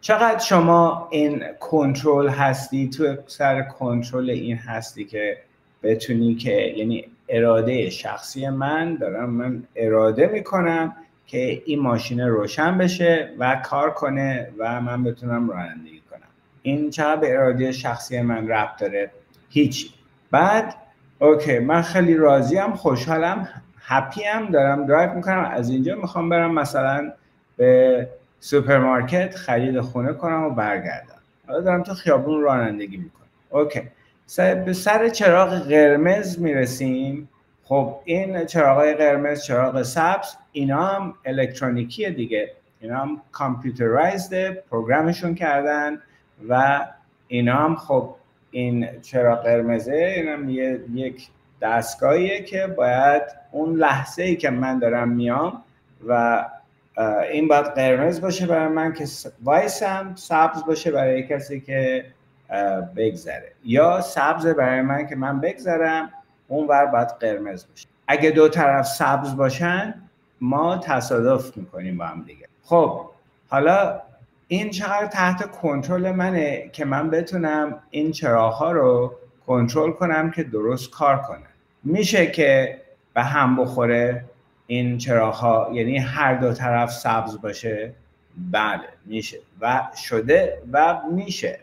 چقدر 0.02 0.40
شما 0.40 1.08
این 1.12 1.44
کنترل 1.60 2.30
هستی؟ 2.30 2.90
تو 2.90 3.16
سر 3.28 3.62
کنترل 3.62 4.30
این 4.30 4.58
هستی 4.58 5.06
که 5.06 5.38
بتونی 5.84 6.36
که 6.36 6.52
یعنی 6.52 7.06
اراده 7.30 7.90
شخصی 7.90 8.50
من 8.50 8.96
دارم 8.96 9.30
من 9.30 9.64
اراده 9.76 10.28
می‌کنم 10.28 10.96
که 11.28 11.62
این 11.66 11.80
ماشین 11.80 12.20
روشن 12.20 12.78
بشه 12.78 13.30
و 13.40 13.62
کار 13.66 13.92
کنه 13.92 14.48
و 14.58 14.82
من 14.82 15.04
بتونم 15.04 15.50
رانندگی 15.50 16.02
کنم. 16.12 16.20
این 16.62 16.90
چقدر 16.90 17.22
به 17.22 17.34
اراده 17.34 17.72
شخصی 17.72 18.22
من 18.22 18.48
ربط 18.48 18.80
داره؟ 18.80 19.12
هیچ 19.50 19.94
بعد 20.32 20.76
okay 21.20 21.60
من 21.60 21.82
خیلی 21.82 22.16
راضیم 22.18 22.74
خوشحالم 22.74 23.48
happy 23.80 24.24
هم 24.24 24.46
دارم 24.46 24.86
درایو 24.86 25.14
می‌کنم 25.14 25.52
از 25.54 25.70
اینجا 25.70 25.96
می‌خوام 25.96 26.30
برم 26.30 26.54
مثلا 26.54 27.12
به 27.58 28.08
سوپرمارکت 28.44 29.36
خرید 29.36 29.80
خونه 29.80 30.14
کنم 30.14 30.44
و 30.44 30.50
برگردم. 30.50 31.22
حالا 31.48 31.62
دارم 31.62 31.84
تو 31.84 31.94
خیابون 31.94 32.42
رانندگی 32.42 32.98
می‌کنم. 32.98 33.28
okay. 33.50 33.82
به 34.66 34.74
سر 34.74 35.10
چراغ 35.10 35.60
قرمز 35.60 36.40
می‌رسیم. 36.40 37.30
خب 37.64 38.00
این 38.06 38.46
چراغای 38.46 38.94
قرمز 38.94 39.44
چراغ 39.44 39.82
سبز 39.82 40.36
اینا 40.52 40.86
هم 40.86 41.14
الکترونیکیه 41.26 42.10
دیگه. 42.10 42.52
اینا 42.80 42.98
هم 42.98 43.22
کامپیوترایزده 43.32 44.64
پروگرامشون 44.72 45.36
کردن 45.36 46.02
و 46.50 46.86
اینا 47.28 47.56
هم 47.56 47.76
خب 47.76 48.16
این 48.52 48.88
چراغ 49.02 49.44
قرمزه 49.44 50.14
این 50.16 50.28
هم 50.28 50.50
یک 50.96 51.28
دستگاهیه 51.62 52.44
که 52.44 52.68
باید 52.68 53.24
اون 53.52 53.76
لحظه 53.76 54.24
ای 54.24 54.36
که 54.36 54.50
من 54.50 54.80
دارم 54.80 55.10
میام 55.10 55.64
و 56.08 56.46
این 57.32 57.48
باید 57.48 57.66
قرمز 57.66 58.22
باشه 58.22 58.48
برای 58.48 58.68
من 58.68 58.94
که 58.94 59.06
وایسم 59.44 60.14
سبز 60.16 60.66
باشه 60.66 60.92
برای 60.92 61.28
کسی 61.28 61.60
که 61.60 62.06
بگذره. 62.96 63.52
یا 63.66 64.02
سبز 64.02 64.48
برای 64.48 64.82
من 64.82 65.08
که 65.08 65.16
من 65.16 65.40
بگذرم 65.40 66.14
اون 66.48 66.68
ور 66.68 66.86
باید 66.86 67.08
قرمز 67.08 67.66
باشه. 67.68 67.88
اگه 68.08 68.32
دو 68.32 68.50
طرف 68.50 68.88
سبز 68.88 69.36
باشن 69.36 69.94
ما 70.42 70.78
تصادف 70.78 71.58
می‌کنیم 71.58 71.98
با 71.98 72.06
هم 72.06 72.24
دیگه. 72.24 72.48
خب 72.64 73.10
حالا 73.50 74.02
این 74.48 74.70
چقدر 74.70 75.06
تحت 75.06 75.52
کنترل 75.52 76.12
منه 76.12 76.70
که 76.74 76.86
من 76.86 77.10
بتونم 77.10 77.80
این 77.90 78.12
چراغ 78.12 78.64
رو 78.64 79.14
کنترل 79.48 79.92
کنم 79.92 80.32
که 80.32 80.44
درست 80.44 80.90
کار 80.90 81.18
کنه 81.18 81.46
میشه 81.84 82.28
که 82.28 82.82
به 83.14 83.24
هم 83.24 83.56
بخوره؟ 83.56 84.26
این 84.68 84.98
چراغ 84.98 85.36
ها 85.36 85.70
یعنی 85.74 85.98
هر 85.98 86.36
دو 86.36 86.54
طرف 86.54 86.92
سبز 86.92 87.42
باشه 87.42 87.94
بله 88.52 88.88
میشه 89.06 89.40
و 89.62 89.88
شده 90.08 90.62
و 90.72 91.02
میشه 91.12 91.60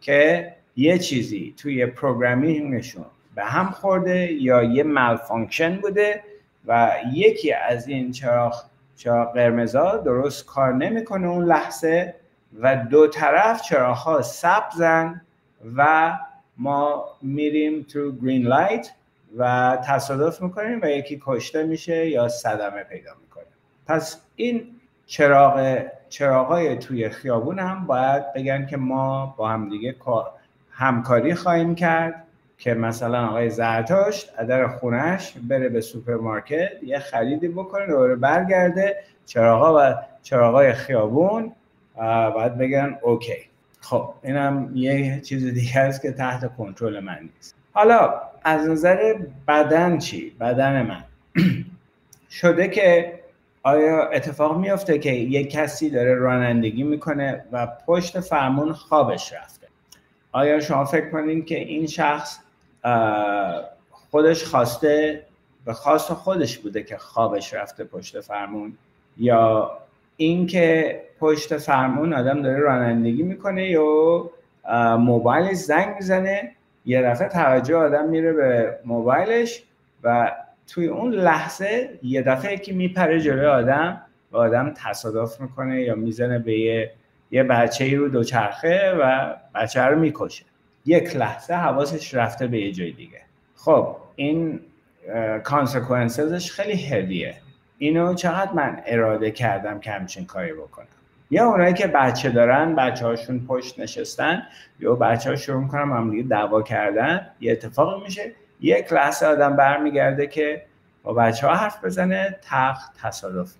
که 0.00 0.52
یه 0.76 0.98
چیزی 0.98 1.54
توی 1.56 1.86
programming 1.86 2.73
شون 2.73 3.04
به 3.34 3.44
هم 3.44 3.70
خورده 3.70 4.32
یا 4.32 4.62
یه 4.62 4.82
malfunction 4.82 5.76
بوده 5.76 6.22
و 6.66 6.92
یکی 7.12 7.52
از 7.52 7.88
این 7.88 8.12
چراغ 8.12 8.64
چراغ 8.96 9.34
قرمزا 9.34 9.96
درست 9.96 10.46
کار 10.46 10.74
نمی‌کنه 10.74 11.26
اون 11.26 11.44
لحظه 11.44 12.14
و 12.60 12.76
دو 12.76 13.06
طرف 13.06 13.62
چراغ 13.62 13.96
ها 13.96 14.22
سبزن 14.22 15.20
و 15.76 16.12
ما 16.56 17.04
میریم 17.22 17.82
تو 17.82 18.12
green 18.12 18.46
light 18.46 18.90
و 19.38 19.78
تصادف 19.86 20.42
می‌کنیم 20.42 20.80
و 20.82 20.86
یکی 20.86 21.22
کشته 21.26 21.62
میشه 21.62 22.08
یا 22.08 22.28
صدمه 22.28 22.84
پیدا 22.84 23.10
می‌کنه 23.22 23.44
پس 23.86 24.20
این 24.36 24.66
چراغ 25.06 25.82
چراغای 26.08 26.76
توی 26.76 27.08
خیابون 27.08 27.58
هم 27.58 27.86
باید 27.86 28.32
بگن 28.32 28.66
که 28.66 28.76
ما 28.76 29.34
با 29.36 29.48
هم 29.48 29.68
دیگه 29.68 29.94
همکاری 30.70 31.34
خواهیم 31.34 31.74
کرد 31.74 32.24
که 32.58 32.74
مثلا 32.74 33.26
آقای 33.26 33.50
زرتشت 33.50 34.36
در 34.36 34.68
خونش 34.68 35.34
بره 35.48 35.68
به 35.68 35.80
سوپرمارکت 35.80 36.82
یه 36.82 36.98
خریدی 36.98 37.48
بکنه 37.48 37.86
دوباره 37.86 38.16
برگرده 38.16 38.96
چراغا 39.26 39.76
و 39.78 39.94
چراغای 40.22 40.72
خیابون 40.72 41.52
باید 42.34 42.58
بگن 42.58 42.98
okay. 43.02 43.36
خب 43.80 44.14
اینم 44.22 44.70
یه 44.74 45.20
چیز 45.20 45.54
دیگه 45.54 45.78
است 45.78 46.02
که 46.02 46.12
تحت 46.12 46.56
کنترل 46.56 47.00
من 47.00 47.18
نیست. 47.34 47.54
حالا 47.72 48.20
از 48.44 48.68
نظر 48.68 49.14
بدن 49.48 49.98
چی؟ 49.98 50.30
بدن 50.40 50.82
من. 50.82 51.04
شده 52.40 52.68
که 52.68 53.20
آیا 53.62 54.08
اتفاق 54.08 54.58
میافته 54.58 54.98
که 54.98 55.10
یک 55.10 55.50
کسی 55.50 55.90
داره 55.90 56.14
رانندگی 56.14 56.82
می‌کنه 56.82 57.44
و 57.52 57.68
پشت 57.86 58.20
فرمون 58.20 58.72
خوابش 58.72 59.32
رفته؟ 59.32 59.66
آیا 60.32 60.60
شما 60.60 60.84
فکر 60.84 61.10
کنید 61.10 61.46
که 61.46 61.58
این 61.58 61.86
شخص 61.86 62.38
خودش 63.90 64.44
خواسته 64.44 65.22
به 65.64 65.72
خواست 65.72 66.12
خودش 66.12 66.58
بوده 66.58 66.82
که 66.82 66.96
خوابش 66.96 67.54
رفته 67.54 67.84
پشت 67.84 68.20
فرمون؟ 68.20 68.72
یا 69.16 69.70
اینکه 70.16 71.00
پشت 71.20 71.56
فرمون 71.56 72.12
آدم 72.12 72.42
داره 72.42 72.58
رانندگی 72.58 73.22
می‌کنه 73.22 73.70
یا 73.70 74.30
موبایل 74.96 75.54
زنگ 75.54 75.94
می‌زنه 75.96 76.52
یه 76.84 77.02
دفعه 77.02 77.28
توجه 77.28 77.76
آدم 77.76 78.08
میره 78.08 78.32
به 78.32 78.78
موبایلش 78.84 79.62
و 80.02 80.32
توی 80.66 80.86
اون 80.86 81.12
لحظه 81.12 81.98
یه 82.02 82.22
دفعه 82.22 82.56
یکی 82.56 82.72
میپره 82.72 83.20
جلوی 83.20 83.46
آدم 83.46 84.02
و 84.32 84.36
آدم 84.36 84.74
تصادف 84.76 85.40
می‌کنه 85.40 85.82
یا 85.82 85.94
می‌زنه 85.94 86.38
به 86.38 86.58
یه, 86.58 86.92
یه 87.30 87.42
بچه 87.42 87.84
ای 87.84 87.94
رو 87.94 88.08
دوچرخه 88.08 88.92
و 89.00 89.34
بچه 89.54 89.82
رو 89.82 89.98
می‌کشه. 89.98 90.44
یک 90.86 91.16
لحظه 91.16 91.54
حواسش 91.54 92.14
رفته 92.14 92.46
به 92.46 92.58
یه 92.58 92.72
جای 92.72 92.92
دیگه. 92.92 93.20
خب 93.56 93.96
این 94.16 94.60
consequences 95.44 96.37
ش 96.37 96.52
خیلی 96.52 96.86
هلیه 96.86 97.34
اینو 97.78 98.14
چقدر 98.14 98.52
من 98.52 98.82
اراده 98.86 99.30
کردم 99.30 99.80
که 99.80 99.90
همچین 99.90 100.26
کاری 100.26 100.52
بکنم؟ 100.52 100.86
یا 101.30 101.46
اونایی 101.46 101.74
که 101.74 101.86
بچه 101.86 102.30
دارن 102.30 102.74
بچه 102.74 103.06
هاشون 103.06 103.46
پشت 103.48 103.80
نشستن 103.80 104.42
یا 104.80 104.94
بچه 104.94 105.30
ها 105.30 105.36
شروع 105.36 105.62
می‌کنن 105.62 105.80
هم 105.82 106.28
دعوا 106.28 106.62
کردن 106.62 107.26
یه 107.40 107.52
اتفاقی 107.52 108.04
میشه. 108.04 108.32
یک 108.60 108.92
لحظه 108.92 109.26
آدم 109.26 109.56
برمیگرده 109.56 110.26
که 110.26 110.62
با 111.02 111.12
بچه 111.12 111.46
ها 111.46 111.54
حرف 111.54 111.84
بزنه 111.84 112.38
تخت 112.42 112.98
تصادف 113.02 113.52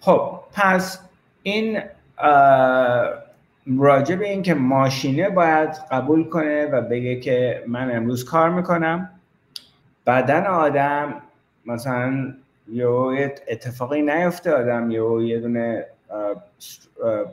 خب 0.00 0.40
پس 0.54 1.00
این 1.42 1.82
راجع 3.78 4.16
به 4.16 4.28
این 4.28 4.42
که 4.42 4.54
ماشینه 4.54 5.30
باید 5.30 5.70
قبول 5.90 6.28
کنه 6.28 6.66
و 6.66 6.80
بگه 6.80 7.20
که 7.20 7.64
من 7.66 7.96
امروز 7.96 8.24
کار 8.24 8.50
می‌کنم. 8.50 9.10
بدن 10.06 10.46
آدم 10.46 11.14
مثلا 11.66 12.34
یه 12.72 13.34
اتفاقی 13.48 14.02
نیفته 14.02 14.52
آدم 14.52 14.90
یه 14.90 15.38
دونه 15.40 15.86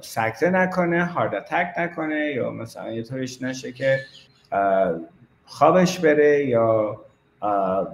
سکته 0.02 0.50
نکنه 0.50 1.06
هارد 1.06 1.36
اتک 1.36 1.74
نکنه 1.78 2.32
یا 2.36 2.52
مثلا 2.52 2.92
یه 2.92 3.04
طوریش 3.04 3.42
نشه 3.42 3.72
که 3.72 4.00
خوابش 5.46 6.00
بره 6.00 6.46
یا 6.46 7.02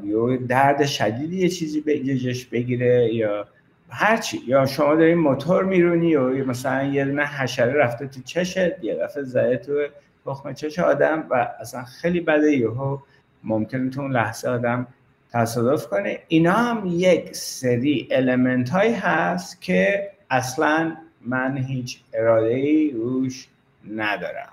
یا 0.04 0.38
درد 0.48 0.86
شدیدی 0.86 1.38
یه 1.38 1.50
چیزی 1.50 1.82
بگیرش 1.82 2.46
بگیره 2.46 3.14
یا 3.14 3.48
هرچی 3.90 4.42
یا 4.48 4.66
شما 4.66 4.96
دارین 4.96 5.18
موتور 5.18 5.64
میرونی 5.64 6.10
یا 6.10 6.30
مثلا 6.30 6.84
یه 6.84 7.06
دونه 7.06 7.26
حشره 7.26 7.74
رفته 7.74 8.08
تو 8.08 8.22
چشت 8.22 8.84
یه 8.84 8.96
دفعه 8.96 9.24
زده 9.24 9.58
تو 9.58 9.88
تخم 10.26 10.54
چش 10.54 10.80
آدم 10.80 11.26
و 11.30 11.50
اصلا 11.60 11.84
خیلی 11.84 12.20
بده 12.20 12.52
یهو 12.52 12.98
ممکنه 13.44 13.90
تو 13.90 14.02
اون 14.02 14.12
لحظه 14.12 14.50
آدم 14.50 14.88
تصادف 15.32 15.88
کنه. 15.88 16.20
اینا 16.28 16.54
هم 16.54 16.88
یک 16.88 17.36
سری 17.36 18.08
المنت 18.12 18.70
هایی 18.70 18.94
هست 18.94 19.62
که 19.62 20.10
اصلا 20.34 20.98
من 21.22 21.58
هیچ 21.58 22.00
اراده 22.14 22.48
ای 22.48 22.92
روش 22.92 23.48
ندارم. 23.90 24.50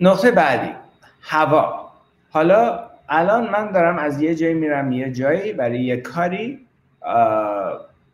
نقطه 0.00 0.30
بعدی 0.30 0.72
هوا. 1.20 1.92
حالا 2.30 2.90
الان 3.08 3.50
من 3.50 3.72
دارم 3.72 3.98
از 3.98 4.22
یه 4.22 4.34
جایی 4.34 4.54
میرم 4.54 4.92
یه 4.92 5.12
جایی 5.12 5.52
برای 5.52 5.80
یه 5.80 5.96
کاری 5.96 6.66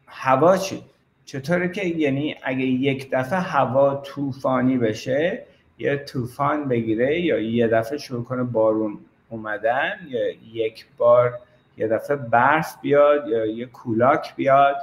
هوا 0.06 0.56
چی؟ 0.56 0.82
چطوره 1.24 1.68
که 1.68 1.86
یعنی 1.86 2.36
اگه 2.42 2.64
یک 2.64 3.08
دفعه 3.12 3.38
هوا 3.38 3.94
طوفانی 3.94 4.78
بشه 4.78 5.42
یه 5.78 5.96
طوفان 5.96 6.68
بگیره 6.68 7.20
یا 7.20 7.40
یه 7.40 7.68
دفعه 7.68 7.98
شروع 7.98 8.24
کنه 8.24 8.42
بارون 8.42 8.98
اومدن 9.28 9.92
یا 10.08 10.30
یک 10.52 10.86
بار 10.98 11.38
یه 11.76 11.88
دفعه 11.88 12.16
برف 12.16 12.80
بیاد 12.80 13.28
یا 13.28 13.46
یه 13.46 13.66
کولاک 13.66 14.36
بیاد 14.36 14.76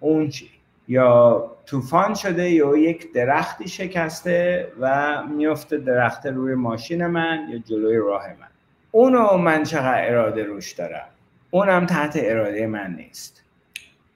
اون 0.00 0.28
چی؟ 0.28 0.50
یا 0.88 1.50
طوفان 1.66 2.14
شده 2.14 2.50
یا 2.50 2.76
یک 2.76 3.12
درختی 3.12 3.68
شکسته 3.68 4.68
و 4.80 5.22
میفته 5.26 5.76
درخت 5.76 6.26
روی 6.26 6.54
ماشین 6.54 7.06
من 7.06 7.48
یا 7.50 7.58
جلوی 7.58 7.96
راه 7.96 8.26
من. 8.28 8.48
اونو 8.90 9.36
من 9.36 9.62
چقدر 9.62 10.10
اراده 10.10 10.44
روش 10.44 10.72
دارم؟ 10.72 11.08
اونم 11.50 11.86
تحت 11.86 12.12
اراده 12.16 12.66
من 12.66 12.94
نیست. 12.94 13.42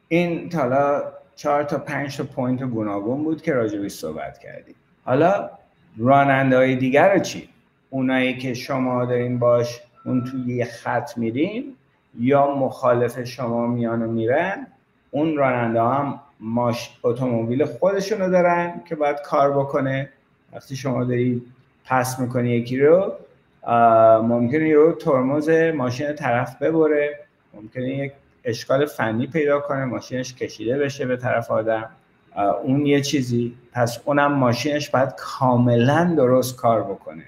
این 0.08 0.52
حالا 0.52 1.02
چهار 1.36 1.62
تا 1.62 1.78
پنج 1.78 2.16
تا 2.16 2.24
point 2.24 2.62
گوناگون 2.62 3.24
بود 3.24 3.42
که 3.42 3.52
راجبش 3.52 3.88
صحبت 3.88 4.38
کردیم. 4.38 4.74
حالا 5.04 5.50
راننده 5.98 6.56
های 6.56 6.76
دیگر 6.76 7.14
رو 7.14 7.20
چی؟ 7.20 7.48
اونایی 7.90 8.38
که 8.38 8.54
شما 8.54 9.04
دارین 9.04 9.38
باهاشون 9.38 10.24
توی 10.24 10.56
یه 10.56 10.64
خط 10.64 11.18
میرین 11.18 11.76
یا 12.18 12.54
مخالف 12.54 13.24
شما 13.24 13.66
میان 13.66 14.02
و 14.02 14.12
میرن 14.12 14.66
اون 15.10 15.36
راننده 15.36 15.82
هم 15.82 16.20
ماشین 16.40 16.90
اتومبیل 17.02 17.64
خودشونو 17.64 18.30
دارن 18.30 18.80
که 18.88 18.94
باید 18.94 19.16
کار 19.24 19.58
بکنه. 19.58 20.08
وقتی 20.52 20.76
شما 20.76 21.04
داری 21.04 21.42
pass 21.84 22.20
می‌کنی 22.20 22.50
یکی 22.50 22.80
رو 22.80 23.12
ممکنه 24.22 24.68
یه 24.68 24.92
ترمز 25.00 25.48
ماشین 25.74 26.14
طرف 26.14 26.62
ببره. 26.62 27.18
ممکنه 27.54 27.88
یک 27.88 28.12
اشکال 28.44 28.86
فنی 28.86 29.26
پیدا 29.26 29.60
کنه 29.60 29.84
ماشینش 29.84 30.34
کشیده 30.34 30.78
بشه 30.78 31.06
به 31.06 31.16
طرف 31.16 31.50
آدم. 31.50 31.90
اون 32.64 32.86
یه 32.86 33.00
چیزی. 33.00 33.54
پس 33.72 34.00
اونم 34.04 34.32
ماشینش 34.32 34.90
باید 34.90 35.14
کاملا 35.16 36.14
درست 36.16 36.56
کار 36.56 36.82
بکنه. 36.82 37.24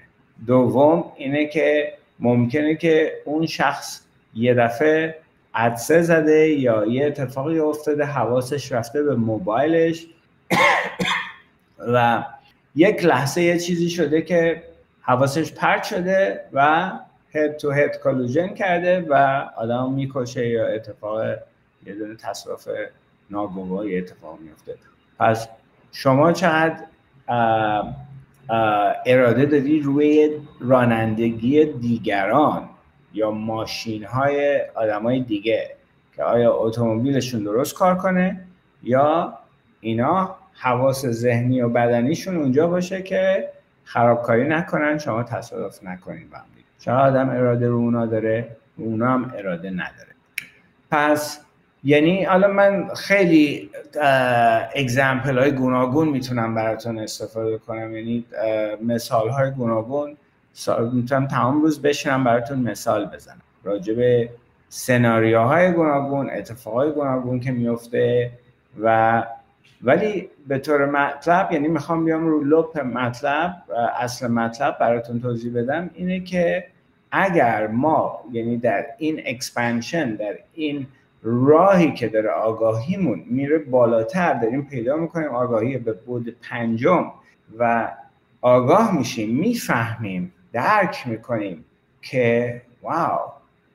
دوم 0.47 1.03
اینه 1.15 1.47
که 1.47 1.93
ممکنه 2.19 2.75
که 2.75 3.13
اون 3.25 3.45
شخص 3.45 4.01
یه 4.33 4.53
دفعه 4.53 5.15
عدسه 5.53 6.01
زده 6.01 6.49
یا 6.49 6.85
یه 6.85 7.05
اتفاقی 7.05 7.59
افتاده 7.59 8.05
حواسش 8.05 8.71
رفته 8.71 9.03
به 9.03 9.15
موبایلش. 9.15 10.07
و 11.79 12.23
یک 12.75 13.05
لحظه 13.05 13.41
یه 13.41 13.59
چیزی 13.59 13.89
شده 13.89 14.21
که 14.21 14.63
حواسش 15.01 15.53
پرت 15.53 15.83
شده 15.83 16.41
و 16.53 16.91
هد 17.33 17.57
تو 17.57 17.71
هد 17.71 17.97
کالوژن 17.97 18.47
کرده 18.47 19.05
و 19.09 19.13
آدم 19.57 19.93
می‌کشه 19.93 20.47
یا 20.47 20.67
اتفاق 20.67 21.25
یه 21.85 21.95
دونه 21.95 22.15
تصرف 22.15 22.67
ناگواری 23.29 23.97
اتفاق 23.97 24.39
میفته 24.39 24.75
پس 25.19 25.47
شما 25.91 26.33
چقدر 26.33 26.77
اراده 29.05 29.45
داری 29.45 29.79
روی 29.79 30.37
رانندگی 30.59 31.65
دیگران؟ 31.65 32.69
یا 33.13 33.31
ماشین 33.31 34.03
های 34.03 34.61
آدم 34.75 35.03
های 35.03 35.19
دیگه 35.19 35.75
که 36.15 36.23
آیا 36.23 36.53
اتومبیلشون 36.53 37.43
درست 37.43 37.75
کار 37.75 37.97
کنه 37.97 38.41
یا 38.83 39.33
اینا 39.81 40.35
حواس 40.53 41.05
ذهنی 41.05 41.61
و 41.61 41.69
بدنیشون 41.69 42.37
اونجا 42.37 42.67
باشه 42.67 43.01
که 43.01 43.49
خرابکاری 43.83 44.47
نکنن 44.47 44.97
شما 44.97 45.23
تصادف 45.23 45.83
نکنین 45.83 46.29
با 46.29 46.37
چرا 46.79 46.99
آدم 46.99 47.29
اراده 47.29 47.67
رو 47.67 47.75
اونا 47.75 48.05
داره؟ 48.05 48.55
اونا 48.77 49.09
هم 49.09 49.33
اراده 49.37 49.69
نداره. 49.69 50.11
پس 50.91 51.41
یعنی 51.83 52.23
حالا 52.23 52.47
من 52.47 52.87
خیلی 52.95 53.69
اگزمپل 54.75 55.39
های 55.39 55.51
گوناگون 55.51 56.07
می‌تونم 56.07 56.55
براتون 56.55 56.99
استفاده 56.99 57.57
کنم. 57.57 57.95
یعنی 57.95 58.25
مثال 58.83 59.29
های 59.29 59.51
گوناگون 59.51 60.17
می‌تونم 60.93 61.27
تمام 61.27 61.61
روز 61.61 61.81
بشینم 61.81 62.23
براتون 62.23 62.59
مثال 62.59 63.05
بزنم. 63.05 63.41
راجع 63.63 63.93
به 63.93 64.29
سناریوهای 64.69 65.71
گوناگون 65.71 66.29
اتفاقهای 66.29 66.91
گوناگون 66.91 67.39
که 67.39 67.51
میفته 67.51 68.31
و 68.81 69.23
ولی 69.83 70.29
به 70.47 70.59
طور 70.59 70.85
مطلب 70.85 71.51
یعنی 71.51 71.67
می‌خوام 71.67 72.05
بیام 72.05 72.27
رو 72.27 72.43
لب 72.43 72.79
مطلب 72.79 73.63
اصل 73.99 74.27
مطلب 74.27 74.77
براتون 74.79 75.21
توضیح 75.21 75.53
بدم 75.53 75.89
اینه 75.93 76.19
که 76.19 76.67
اگر 77.11 77.67
ما 77.67 78.19
یعنی 78.31 78.57
در 78.57 78.85
این 78.97 79.21
expansion 79.25 80.15
در 80.15 80.37
این 80.53 80.87
راهی 81.23 81.93
که 81.93 82.09
داره 82.09 82.29
آگاهیمون 82.29 83.23
میره 83.27 83.57
بالاتر 83.57 84.33
داریم 84.33 84.65
پیدا 84.65 84.95
می‌کنیم 84.95 85.29
آگاهی 85.29 85.77
به 85.77 85.93
بعد 85.93 86.35
پنجم 86.49 87.11
و 87.59 87.91
آگاه 88.41 88.97
میشیم 88.97 89.35
می‌فهمیم 89.35 90.33
درک 90.53 91.07
می‌کنیم 91.07 91.65
که 92.01 92.61
wow 92.81 93.19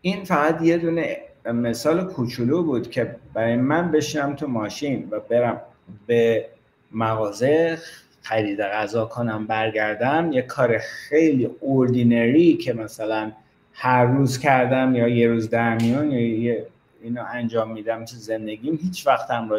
این 0.01 0.25
فقط 0.25 0.63
یه 0.63 0.79
دونه 0.79 1.17
مثال 1.53 2.05
کوچولو 2.05 2.63
بود 2.63 2.91
که 2.91 3.17
برای 3.35 3.57
من 3.57 3.91
بشینم 3.91 4.35
تو 4.35 4.47
ماشین 4.47 5.09
و 5.11 5.21
برم 5.21 5.61
به 6.07 6.47
مغازه 6.93 7.79
خرید 8.23 8.61
غذا 8.61 9.05
کنم 9.05 9.47
برگردم 9.47 10.33
یه 10.33 10.43
کار 10.43 10.79
خیلی 10.79 11.51
ordinary 11.61 12.57
که 12.57 12.73
مثلا 12.73 13.33
هر 13.73 14.05
روز 14.05 14.39
کردم 14.39 14.95
یا 14.95 15.09
یه 15.09 15.29
روز 15.29 15.51
در 15.51 15.83
میون 15.83 16.13
یا 16.13 16.55
اینو 17.03 17.25
انجام 17.33 17.73
میدم 17.73 18.05
تو 18.05 18.17
زندگیم 18.17 18.79
هیچ 18.83 19.07
وقت 19.07 19.31
هم 19.31 19.53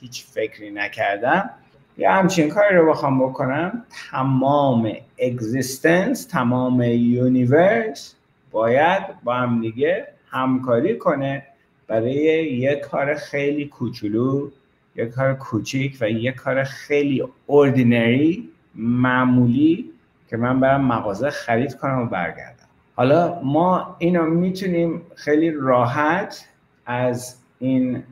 هیچ 0.00 0.24
فکری 0.26 0.70
نکردم. 0.70 1.50
یا 1.98 2.12
همچین 2.12 2.48
کاری 2.48 2.76
رو 2.76 2.90
بخوام 2.90 3.24
بکنم. 3.24 3.84
تمام 4.10 4.92
existence 5.18 6.26
تمام 6.26 6.82
universe 6.82 8.14
باید 8.50 9.02
با 9.24 9.34
هم 9.34 9.60
دیگه 9.60 10.08
همکاری 10.30 10.98
کنه 10.98 11.46
برای 11.88 12.52
یه 12.52 12.76
کار 12.76 13.14
خیلی 13.14 13.66
کوچولو 13.66 14.50
یه 14.96 15.06
کار 15.06 15.34
کوچیک 15.34 15.98
و 16.00 16.10
یه 16.10 16.32
کار 16.32 16.64
خیلی 16.64 17.24
اوردینری 17.46 18.48
معمولی 18.74 19.90
که 20.28 20.36
من 20.36 20.60
برم 20.60 20.84
مغازه 20.84 21.30
خرید 21.30 21.74
کنم 21.74 21.98
و 21.98 22.06
برگردم. 22.06 22.66
حالا 22.96 23.40
ما 23.42 23.96
اینو 23.98 24.24
می‌تونیم 24.24 25.02
خیلی 25.14 25.50
راحت 25.50 26.48
از 26.86 27.36
این 27.58 28.02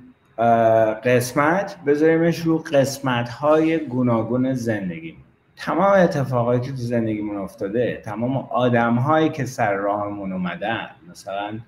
قسمت 1.05 1.77
بذاریمش 1.87 2.39
رو 2.39 2.59
قسمت 2.59 3.29
های 3.29 3.79
گوناگون 3.79 4.55
زندگی. 4.55 5.17
تمام 5.57 5.93
اتفاقایی 5.93 6.61
که 6.61 6.71
تو 6.71 6.77
زندگیمون 6.77 7.37
افتاده 7.37 8.03
تمام 8.05 8.37
آدم 8.37 8.95
هایی 8.95 9.29
که 9.29 9.45
سر 9.45 9.75
راهمون 9.75 10.33
اومدن 10.33 10.89
مثلا 11.11 11.59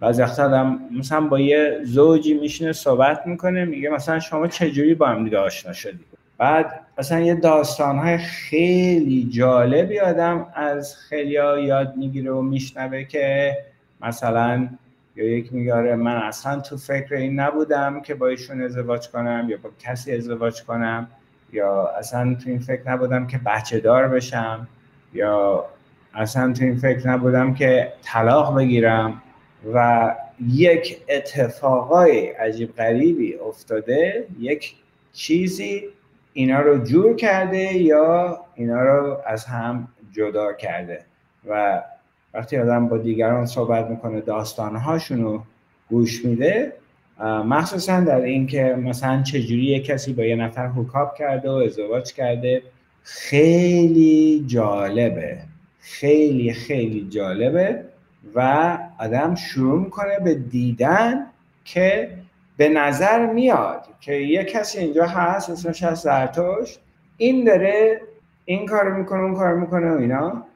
بعضی 0.00 0.22
وقتا 0.22 0.44
آدم 0.44 0.80
مثلا 0.98 1.20
با 1.20 1.40
یه 1.40 1.80
زوجی 1.84 2.34
میشینه 2.34 2.72
صحبت 2.72 3.26
می‌کنه 3.26 3.64
میگه 3.64 3.90
مثلا 3.90 4.20
شما 4.20 4.46
چجوری 4.46 4.94
با 4.94 5.08
هم 5.08 5.24
دیگه 5.24 5.38
آشنا 5.38 5.72
شدید 5.72 6.06
بعد 6.38 6.80
مثلا 6.98 7.20
یه 7.20 7.34
داستان 7.34 7.98
های 7.98 8.18
خیلی 8.18 9.28
جالبی 9.30 10.00
آدم 10.00 10.46
از 10.54 10.96
خیلی 10.96 11.30
یاد 11.64 11.96
می‌گیره 11.96 12.32
و 12.32 12.42
میشنوه 12.42 13.04
که 13.04 13.56
مثلا 14.00 14.68
یا 15.16 15.24
یک 15.24 15.52
میگه 15.52 15.74
آره، 15.74 15.96
من 15.96 16.16
اصلا 16.16 16.60
تو 16.60 16.76
فکر 16.76 17.14
این 17.14 17.40
نبودم 17.40 18.00
که 18.00 18.14
با 18.14 18.28
ایشون 18.28 18.62
ازدواج 18.62 19.08
کنم 19.08 19.46
یا 19.48 19.56
با 19.62 19.70
کسی 19.78 20.12
ازدواج 20.12 20.62
کنم 20.62 21.08
یا 21.52 21.86
اصلا 21.86 22.34
تو 22.34 22.50
این 22.50 22.58
فکر 22.58 22.90
نبودم 22.90 23.26
که 23.26 23.40
بچه 23.46 23.80
دار 23.80 24.08
بشم 24.08 24.68
یا 25.12 25.64
اصلا 26.14 26.52
تو 26.52 26.64
این 26.64 26.76
فکر 26.76 27.08
نبودم 27.08 27.54
که 27.54 27.92
طلاق 28.02 28.56
بگیرم 28.56 29.22
و 29.74 30.14
یک 30.48 31.00
اتفاقای 31.08 32.26
عجیب 32.26 32.76
غریبی 32.76 33.34
افتاده 33.34 34.26
یک 34.38 34.74
چیزی 35.12 35.82
اینا 36.32 36.60
رو 36.60 36.84
جور 36.84 37.16
کرده 37.16 37.74
یا 37.76 38.40
اینا 38.54 38.82
رو 38.82 39.18
از 39.26 39.44
هم 39.44 39.88
جدا 40.12 40.52
کرده 40.52 41.04
و 41.48 41.82
وقتی 42.34 42.58
آدم 42.58 42.88
با 42.88 42.98
دیگران 42.98 43.46
صحبت 43.46 43.90
می‌کنه 43.90 44.20
داستانهاشون 44.20 45.22
رو 45.22 45.42
گوش 45.90 46.24
میده 46.24 46.72
مخصوصا 47.46 48.00
در 48.00 48.20
اینکه 48.20 48.76
مثلا 48.84 49.22
چجوری 49.22 49.62
یک 49.62 49.84
کسی 49.84 50.12
با 50.12 50.22
یه 50.22 50.36
نفر 50.36 50.66
هوکاپ 50.66 51.14
کرده 51.14 51.50
و 51.50 51.52
ازدواج 51.52 52.12
کرده. 52.12 52.62
خیلی 53.02 54.44
جالبه. 54.46 55.38
خیلی 55.80 56.52
خیلی 56.52 57.08
جالبه 57.08 57.84
و 58.34 58.78
آدم 58.98 59.34
شروع 59.34 59.80
می‌کنه 59.80 60.18
به 60.24 60.34
دیدن 60.34 61.26
که 61.64 62.10
به 62.56 62.68
نظر 62.68 63.26
میاد 63.26 63.84
که 64.00 64.12
یه 64.14 64.44
کسی 64.44 64.78
اینجا 64.78 65.06
هست 65.06 65.50
اسمش 65.50 65.82
هست 65.82 66.04
زرتوش 66.04 66.76
این 67.16 67.44
داره 67.44 68.00
این 68.44 68.66
کار 68.66 68.92
می‌کنه 68.92 69.20
اون 69.20 69.34
کار 69.34 69.54
می‌کنه 69.54 69.90
و 69.90 69.98
اینا. 69.98 70.46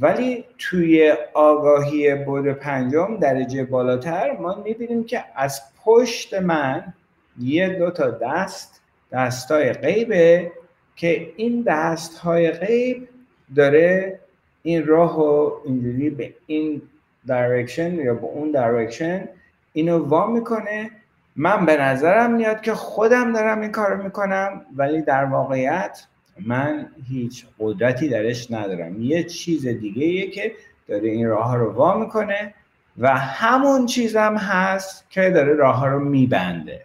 ولی 0.00 0.44
توی 0.58 1.14
آگاهی 1.34 2.14
بود 2.14 2.48
پنجم 2.52 3.16
درجه 3.16 3.64
بالاتر 3.64 4.36
ما 4.36 4.54
می‌بینیم 4.64 5.04
که 5.04 5.24
از 5.34 5.60
پشت 5.84 6.34
من 6.34 6.92
یه 7.40 7.68
دو 7.68 7.90
تا 7.90 8.10
دست 8.10 8.80
دستای 9.12 9.72
غیبه 9.72 10.52
که 10.96 11.32
این 11.36 11.62
دستهای 11.62 12.50
غیب 12.50 13.08
داره 13.56 14.18
این 14.62 14.86
راهو 14.86 15.50
اینجوری 15.64 16.10
به 16.10 16.34
این 16.46 16.82
direction 17.26 17.94
یا 17.94 18.14
به 18.14 18.26
اون 18.26 18.50
دایرکشن 18.50 19.28
اینو 19.72 19.98
وا 19.98 20.26
می‌کنه. 20.26 20.90
من 21.36 21.66
به 21.66 21.82
نظرم 21.82 22.32
میاد 22.34 22.60
که 22.60 22.74
خودم 22.74 23.32
دارم 23.32 23.60
این 23.60 23.72
کارو 23.72 24.02
می‌کنم 24.02 24.66
ولی 24.76 25.02
در 25.02 25.24
واقعیت 25.24 26.06
من 26.40 26.88
هیچ 27.08 27.46
قدرتی 27.58 28.08
درش 28.08 28.50
ندارم. 28.50 29.02
یه 29.02 29.24
چیز 29.24 29.66
دیگه 29.66 30.26
که 30.26 30.52
داره 30.88 31.08
این 31.08 31.28
راه 31.28 31.46
ها 31.46 31.56
رو 31.56 31.72
وا 31.72 31.98
می‌کنه 31.98 32.54
و 32.98 33.16
همون 33.16 33.86
چیزم 33.86 34.36
هست 34.36 35.10
که 35.10 35.30
داره 35.30 35.54
راه 35.54 35.88
رو 35.88 36.00
میبنده. 36.04 36.82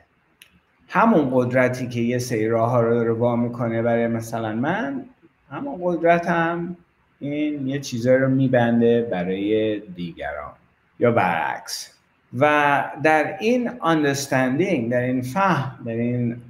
همون 0.88 1.30
قدرتی 1.34 1.88
که 1.88 2.00
یه 2.00 2.18
سری 2.18 2.48
راه 2.48 2.70
ها 2.70 2.82
رو 2.82 2.94
داره 2.94 3.12
وا 3.12 3.36
می‌کنه 3.36 3.82
برای 3.82 4.08
مثلا 4.08 4.56
من 4.56 5.06
همون 5.52 5.80
قدرتم 5.84 6.78
این 7.20 7.68
یه 7.68 7.80
چیزا 7.80 8.16
رو 8.16 8.30
میبنده 8.30 9.02
برای 9.12 9.80
دیگران. 9.80 10.52
یا 11.00 11.12
برعکس. 11.12 12.01
و 12.40 12.84
در 13.04 13.38
این 13.40 13.70
understanding 13.70 14.92
در 14.92 15.02
این 15.02 15.22
فهم 15.22 15.80
در 15.86 15.92
این 15.92 16.42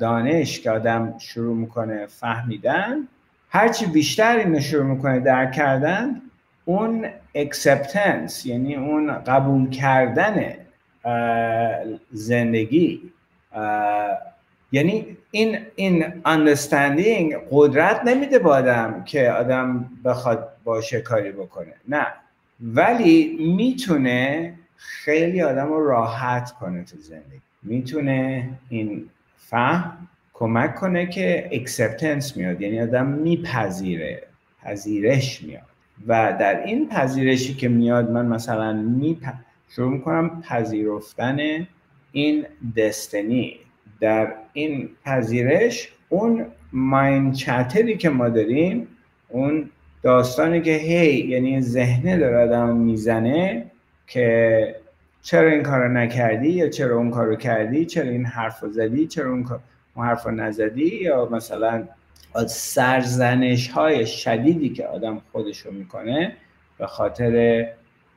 دانش 0.00 0.60
که 0.60 0.70
آدم 0.70 1.14
شروع 1.18 1.56
می‌کنه 1.56 2.06
فهمیدن 2.06 2.96
هرچی 3.50 3.86
بیشتر 3.86 4.36
اینو 4.36 4.60
شروع 4.60 4.84
می‌کنه 4.84 5.20
درک 5.20 5.52
کردن 5.52 6.22
اون 6.64 7.06
acceptance 7.34 8.46
یعنی 8.46 8.74
اون 8.74 9.18
قبول 9.18 9.70
کردن 9.70 10.54
زندگی 12.12 13.12
یعنی 14.72 15.16
این 15.30 15.58
این 15.76 16.04
understanding 16.04 17.34
قدرت 17.50 18.00
نمیده 18.04 18.38
به 18.38 18.50
آدم 18.50 19.02
که 19.04 19.30
آدم 19.30 19.90
بخواد 20.04 20.48
باشه 20.64 21.00
کاری 21.00 21.32
بکنه 21.32 21.74
نه. 21.88 22.06
ولی 22.60 23.38
می‌تونه 23.56 24.54
خیلی 24.76 25.42
آدم 25.42 25.68
رو 25.68 25.86
راحت 25.86 26.52
کنه 26.52 26.84
تو 26.84 26.96
زندگی. 26.98 27.40
می‌تونه 27.62 28.48
این 28.68 29.08
فهم 29.38 30.08
کمک 30.34 30.74
کنه 30.74 31.06
که 31.06 31.48
acceptance 31.52 32.36
میاد. 32.36 32.60
یعنی 32.60 32.80
آدم 32.80 33.06
میپذیره 33.06 34.22
پذیرش 34.62 35.42
میاد. 35.42 35.62
و 36.06 36.36
در 36.40 36.64
این 36.64 36.88
پذیرشی 36.88 37.54
که 37.54 37.68
میاد 37.68 38.10
من 38.10 38.26
مثلا 38.26 38.72
می 38.72 39.18
شروع 39.68 39.92
می‌کنم 39.92 40.42
پذیرفتن 40.42 41.66
این 42.12 42.46
دستنی 42.76 43.56
در 44.00 44.32
این 44.52 44.88
پذیرش 45.04 45.88
اون 46.08 46.46
ماین 46.72 47.32
چتری 47.32 47.96
که 47.96 48.10
ما 48.10 48.28
داریم 48.28 48.88
اون 49.28 49.70
داستانی 50.02 50.60
که 50.60 50.70
هی 50.70 51.26
یعنی 51.28 51.60
ذهنه 51.60 52.18
داره 52.18 52.44
آدم 52.44 52.76
می‌زنه 52.76 53.66
که 54.06 54.76
چرا 55.22 55.50
این 55.50 55.62
کارو 55.62 55.88
نکردی 55.88 56.48
یا 56.48 56.68
چرا 56.68 56.96
اون 56.96 57.10
کارو 57.10 57.36
کردی؟ 57.36 57.86
چرا 57.86 58.10
این 58.10 58.26
حرف 58.26 58.60
رو 58.60 58.72
زدی؟ 58.72 59.06
چرا 59.06 59.30
اون, 59.30 59.46
حرف 59.96 60.26
رو 60.26 60.30
نزدی؟ 60.30 61.02
یا 61.02 61.28
مثلا 61.32 61.84
سرزنش 62.46 63.70
های 63.70 64.06
شدیدی 64.06 64.68
که 64.68 64.86
آدم 64.86 65.20
خودشو 65.32 65.70
می‌کنه 65.70 66.32
به 66.78 66.86
خاطر 66.86 67.66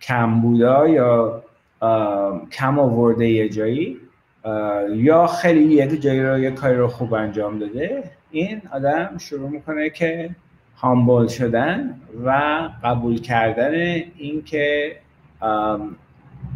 کمبودا 0.01 0.87
یا 0.87 1.43
کم 2.51 2.79
آورده 2.79 3.29
یه 3.29 3.49
جایی 3.49 3.97
یا 4.93 5.27
خیلی 5.27 5.73
یک 5.73 6.01
جایی 6.01 6.23
رو 6.23 6.39
یه 6.39 6.51
کاری 6.51 6.75
رو 6.75 6.87
خوب 6.87 7.13
انجام 7.13 7.59
داده 7.59 8.03
این 8.31 8.61
آدم 8.71 9.17
شروع 9.17 9.49
می‌کنه 9.49 9.89
که 9.89 10.29
هامبول 10.75 11.27
شدن 11.27 12.01
و 12.25 12.39
قبول 12.83 13.21
کردن 13.21 13.73
اینکه 14.17 14.95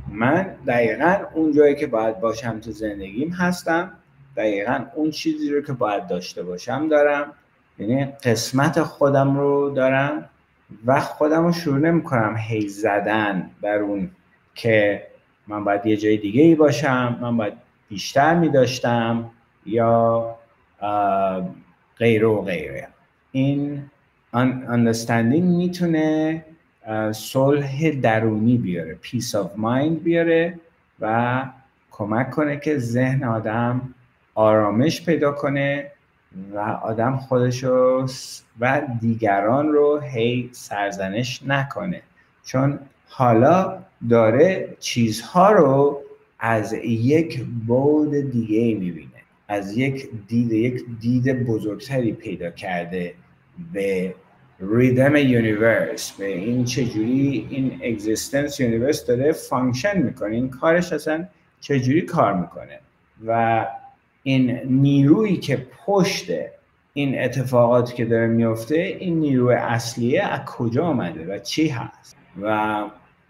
من 0.07 0.55
دقیقا 0.67 1.17
اون 1.33 1.51
جایی 1.51 1.75
که 1.75 1.87
باید 1.87 2.19
باشم 2.19 2.59
تو 2.59 2.71
زندگیم 2.71 3.29
هستم. 3.29 3.91
دقیقا 4.37 4.85
اون 4.95 5.11
چیزی 5.11 5.49
رو 5.49 5.61
که 5.61 5.73
باید 5.73 6.07
داشته 6.07 6.43
باشم 6.43 6.89
دارم. 6.89 7.33
یعنی 7.79 8.05
قسمت 8.05 8.81
خودم 8.81 9.37
رو 9.37 9.69
دارم 9.69 10.29
و 10.85 10.99
خودم 10.99 11.45
رو 11.45 11.51
شروع 11.51 11.79
نمی 11.79 12.03
کنم 12.03 12.35
هی 12.37 12.69
زدن 12.69 13.51
بر 13.61 13.77
اون 13.77 14.09
که 14.55 15.07
من 15.47 15.63
باید 15.63 15.85
یه 15.85 15.97
جای 15.97 16.17
دیگه 16.17 16.41
ای 16.41 16.55
باشم 16.55 17.17
من 17.21 17.37
باید 17.37 17.53
بیشتر 17.89 18.35
می 18.35 18.49
داشتم 18.49 19.31
یا 19.65 20.35
غیره 21.97 22.27
و 22.27 22.41
غیره. 22.41 22.87
این 23.31 23.83
understanding 24.33 25.43
می‌تونه 25.43 26.45
صلح 27.11 27.89
درونی 27.89 28.57
بیاره 28.57 28.97
peace 29.01 29.35
of 29.35 29.51
mind 29.57 30.03
بیاره 30.03 30.59
و 30.99 31.45
کمک 31.91 32.29
کنه 32.29 32.59
که 32.59 32.77
ذهن 32.77 33.23
آدم 33.23 33.93
آرامش 34.35 35.05
پیدا 35.05 35.31
کنه 35.31 35.91
و 36.53 36.59
آدم 36.59 37.17
خودشو 37.17 38.07
و 38.59 38.81
دیگران 39.01 39.67
رو 39.67 39.99
هی 39.99 40.49
سرزنش 40.51 41.41
نکنه. 41.47 42.01
چون 42.43 42.79
حالا 43.07 43.83
داره 44.09 44.77
چیزها 44.79 45.51
رو 45.51 46.01
از 46.39 46.73
یک 46.83 47.45
بعد 47.67 48.31
دیگه 48.31 48.79
می‌بینه 48.79 49.09
از 49.47 49.77
یک 49.77 50.09
دید 50.27 50.51
یک 50.51 50.83
دید 50.99 51.45
بزرگتری 51.45 52.13
پیدا 52.13 52.51
کرده 52.51 53.13
به 53.73 54.15
rhythm 54.59 55.15
universe. 55.15 56.11
به 56.11 56.27
این 56.27 56.65
چجوری 56.65 57.47
این 57.49 57.79
existence 57.83 58.59
universe 58.59 59.05
داره 59.05 59.31
function 59.31 60.01
می‌کنه؟ 60.01 60.35
این 60.35 60.49
کارش 60.49 60.93
اصلا 60.93 61.27
چجوری 61.59 62.01
کار 62.01 62.33
می‌کنه؟ 62.33 62.79
و 63.27 63.65
این 64.23 64.59
نیرویی 64.65 65.37
که 65.37 65.67
پشت 65.85 66.31
این 66.93 67.19
اتفاقاتی 67.23 67.95
که 67.95 68.05
داره 68.05 68.27
میفته 68.27 68.75
این 68.75 69.19
نیروی 69.19 69.55
اصلیه 69.55 70.23
از 70.23 70.39
کجا 70.45 70.85
آمده 70.85 71.35
و 71.35 71.39
چی 71.39 71.67
هست؟ 71.67 72.17
و 72.41 72.83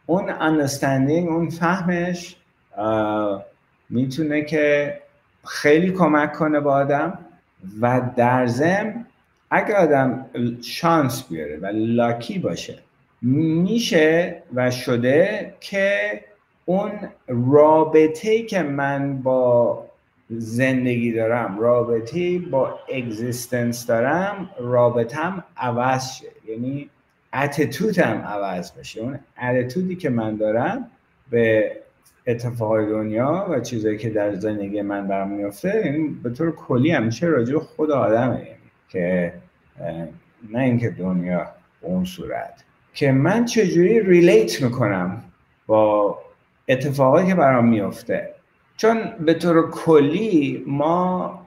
اون 0.05 0.29
understanding 0.29 1.27
اون 1.27 1.49
فهمش 1.49 2.35
می‌تونه 3.89 4.41
که 4.41 4.97
خیلی 5.45 5.91
کمک 5.91 6.33
کنه 6.33 6.59
با 6.59 6.73
آدم 6.73 7.19
و 7.81 8.01
در 8.15 8.45
ضمن 8.45 9.05
اگر 9.55 9.75
آدم 9.75 10.25
شانس 10.61 11.23
بیاره 11.23 11.57
و 11.57 11.65
لاکی 11.73 12.39
باشه 12.39 12.79
میشه 13.21 14.43
و 14.53 14.71
شده 14.71 15.53
که 15.59 16.21
اون 16.65 16.91
رابطه 17.27 18.43
که 18.43 18.63
من 18.63 19.21
با 19.21 19.85
زندگی 20.29 21.11
دارم 21.11 21.59
رابطه 21.59 22.39
با 22.39 22.79
اگزیستنس 22.93 23.85
دارم 23.85 24.49
رابطم 24.59 25.43
عوض 25.57 26.13
شه. 26.13 26.27
یعنی 26.51 26.89
اتیتودم 27.33 28.17
عوض 28.27 28.71
بشه. 28.71 29.01
اون 29.01 29.19
اتیتودی 29.41 29.95
که 29.95 30.09
من 30.09 30.35
دارم 30.35 30.89
به 31.29 31.71
اتفاقای 32.27 32.85
دنیا 32.85 33.47
و 33.49 33.59
چیزایی 33.59 33.97
که 33.97 34.09
در 34.09 34.35
زندگی 34.35 34.81
من 34.81 35.07
برام 35.07 35.31
میفته 35.31 35.81
یعنی 35.85 36.07
به 36.23 36.29
طور 36.29 36.51
کلی 36.51 36.91
همیشه 36.91 37.25
راجع 37.25 37.57
خود 37.57 37.91
آدمه. 37.91 38.35
یعنی 38.35 38.47
که 38.89 39.33
نه 40.49 40.59
اینکه 40.59 40.89
دنیا 40.89 41.47
اون 41.81 42.05
صورت. 42.05 42.63
که 42.93 43.11
من 43.11 43.45
چجوری 43.45 43.99
ریلیت 43.99 44.61
می‌کنم 44.61 45.23
با 45.67 46.17
اتفاقایی 46.67 47.27
که 47.27 47.35
برام 47.35 47.65
میفته 47.67 48.33
چون 48.77 49.03
به 49.19 49.33
طور 49.33 49.71
کلی 49.71 50.63
ما 50.67 51.39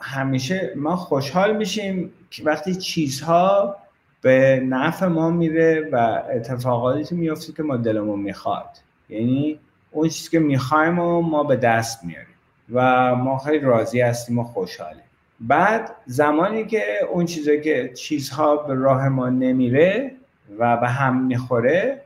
همیشه 0.00 0.72
ما 0.76 0.96
خوشحال 0.96 1.56
میشیم 1.56 2.12
وقتی 2.44 2.74
چیزها 2.74 3.76
به 4.22 4.62
نفع 4.68 5.06
ما 5.06 5.30
میره 5.30 5.88
و 5.92 6.22
اتفاقاتی 6.30 7.14
میفته 7.14 7.52
که 7.52 7.62
ما 7.62 7.76
دلمون 7.76 8.20
می‌خواد. 8.20 8.70
یعنی 9.08 9.58
اون 9.90 10.08
چیزی 10.08 10.30
که 10.30 10.38
می‌خوایم 10.38 10.98
و 10.98 11.20
ما 11.20 11.42
به 11.42 11.56
دست 11.56 12.04
میاریم 12.04 12.34
و 12.72 13.14
ما 13.14 13.38
خیلی 13.38 13.58
راضی 13.58 14.00
هستیم 14.00 14.38
و 14.38 14.44
خوشحالیم. 14.44 15.02
بعد 15.40 15.90
زمانی 16.06 16.66
که 16.66 16.82
اون 17.12 17.24
چیزی 17.24 17.60
که 17.60 17.92
چیزها 17.94 18.56
به 18.56 18.74
راه 18.74 19.08
ما 19.08 19.28
نمیره 19.28 20.12
و 20.58 20.76
به 20.76 20.88
هم 20.88 21.22
می‌خوره 21.22 22.02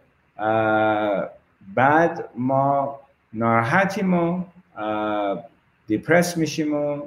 بعد 1.75 2.29
ما 2.35 3.01
ناراحتیم 3.33 4.15
و 4.15 4.45
دیپرس 5.87 6.37
میشیم 6.37 6.75
و 6.75 7.03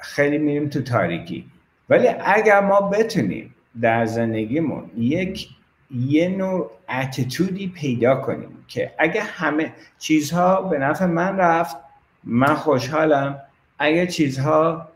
خیلی 0.00 0.38
میریم 0.38 0.68
تو 0.68 0.82
تاریکی. 0.82 1.44
ولی 1.88 2.08
اگر 2.08 2.60
ما 2.60 2.80
بتونیم 2.80 3.54
در 3.80 4.06
زندگیمون 4.06 4.90
یک 4.96 5.48
یه 5.90 6.28
نوع 6.28 6.70
اتیتودی 6.88 7.68
پیدا 7.68 8.14
کنیم 8.14 8.64
که 8.68 8.92
اگه 8.98 9.22
همه 9.22 9.72
چیزها 9.98 10.62
به 10.62 10.78
نفع 10.78 11.06
من 11.06 11.36
رفت 11.36 11.76
من 12.24 12.54
خوشحالم. 12.54 13.40
اگه 13.78 14.06
چیزها 14.06 14.88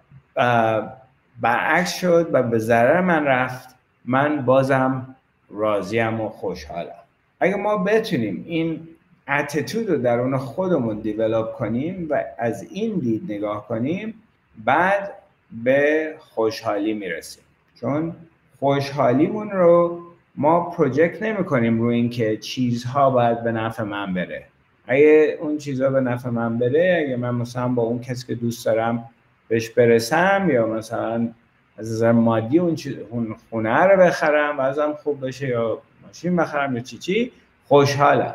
برعکس 1.40 1.98
شد 1.98 2.30
و 2.32 2.42
به 2.42 2.58
ضرر 2.58 3.00
من 3.00 3.24
رفت 3.24 3.68
من 4.04 4.44
بازم 4.44 5.16
راضیم 5.50 6.20
و 6.20 6.28
خوشحالم. 6.28 7.02
اگه 7.40 7.56
ما 7.56 7.76
بتونیم 7.76 8.44
این 8.46 8.88
اتیتود 9.28 9.90
رو 9.90 9.96
درون 9.96 10.36
خودمون 10.36 11.00
دیولاب 11.00 11.52
کنیم 11.52 12.06
و 12.10 12.24
از 12.38 12.62
این 12.62 12.98
دید 12.98 13.32
نگاه 13.32 13.68
کنیم 13.68 14.14
بعد 14.64 15.12
به 15.64 16.14
خوشحالی 16.18 16.94
می‌رسیم. 16.94 17.42
چون 17.80 18.12
خوشحالیمون 18.58 19.50
رو 19.50 20.00
ما 20.34 20.70
پروژکت 20.70 21.22
نمی 21.22 21.44
کنیم 21.44 21.80
رو 21.80 21.86
اینکه 21.86 22.36
چیزها 22.36 23.10
باید 23.10 23.44
به 23.44 23.52
نفع 23.52 23.82
من 23.82 24.14
بره. 24.14 24.44
اگه 24.86 25.38
اون 25.40 25.58
چیزها 25.58 25.90
به 25.90 26.00
نفع 26.00 26.28
من 26.28 26.58
بره 26.58 27.04
اگه 27.06 27.16
من 27.16 27.34
مثلا 27.34 27.68
با 27.68 27.82
اون 27.82 28.00
کسی 28.00 28.26
که 28.26 28.34
دوست 28.34 28.66
دارم 28.66 29.04
بهش 29.48 29.70
برسم 29.70 30.48
یا 30.52 30.66
مثلا 30.66 31.28
از 31.78 31.92
نظر 31.92 32.12
مادی 32.12 32.58
اون, 32.58 33.36
خونه 33.50 33.84
رو 33.84 34.00
بخرم 34.00 34.58
و 34.58 34.60
ازم 34.60 34.92
خوب 35.02 35.26
بشه 35.26 35.48
یا 35.48 35.78
ماشین 36.06 36.36
بخرم 36.36 36.76
یا 36.76 36.82
چی 36.82 36.98
چی 36.98 37.32
خوشحالم. 37.68 38.34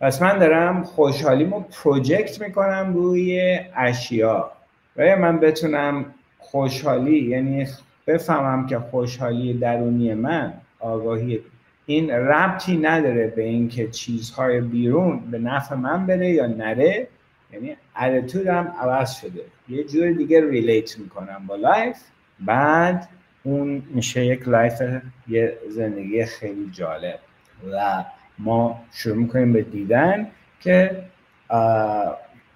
پس 0.00 0.22
من 0.22 0.38
دارم 0.38 0.82
خوشحالیمو 0.82 1.60
پروژکت 1.60 2.42
می‌کنم 2.42 2.92
روی 2.94 3.58
اشیا. 3.76 4.50
و 4.96 5.16
من 5.16 5.40
بتونم 5.40 6.04
خوشحالی 6.38 7.18
یعنی 7.18 7.66
بفهمم 8.06 8.66
که 8.66 8.78
خوشحالی 8.78 9.54
درونی 9.54 10.14
من 10.14 10.54
آگاهی 10.80 11.40
این 11.90 12.10
ربطی 12.10 12.76
نداره 12.76 13.26
به 13.26 13.42
اینکه 13.42 13.88
چیزهای 13.88 14.60
بیرون 14.60 15.30
به 15.30 15.38
نفع 15.38 15.74
من 15.74 16.06
بره 16.06 16.30
یا 16.30 16.46
نره. 16.46 17.08
یعنی 17.52 17.76
attitude 18.00 18.66
م 18.66 18.74
عوض 18.80 19.12
شده. 19.20 19.44
یه 19.68 19.84
جور 19.84 20.10
دیگه 20.10 20.50
relate 20.50 20.98
می‌کنم 20.98 21.44
با 21.46 21.56
life. 21.56 21.96
بعد 22.40 23.08
اون 23.42 23.82
میشه 23.90 24.26
یک 24.26 24.48
life 24.48 24.82
یه 25.28 25.58
زندگی 25.68 26.24
خیلی 26.24 26.70
جالب. 26.72 27.18
و 27.72 28.04
ما 28.38 28.80
شروع 28.92 29.16
می‌کنیم 29.16 29.52
به 29.52 29.62
دیدن 29.62 30.26
که 30.60 31.02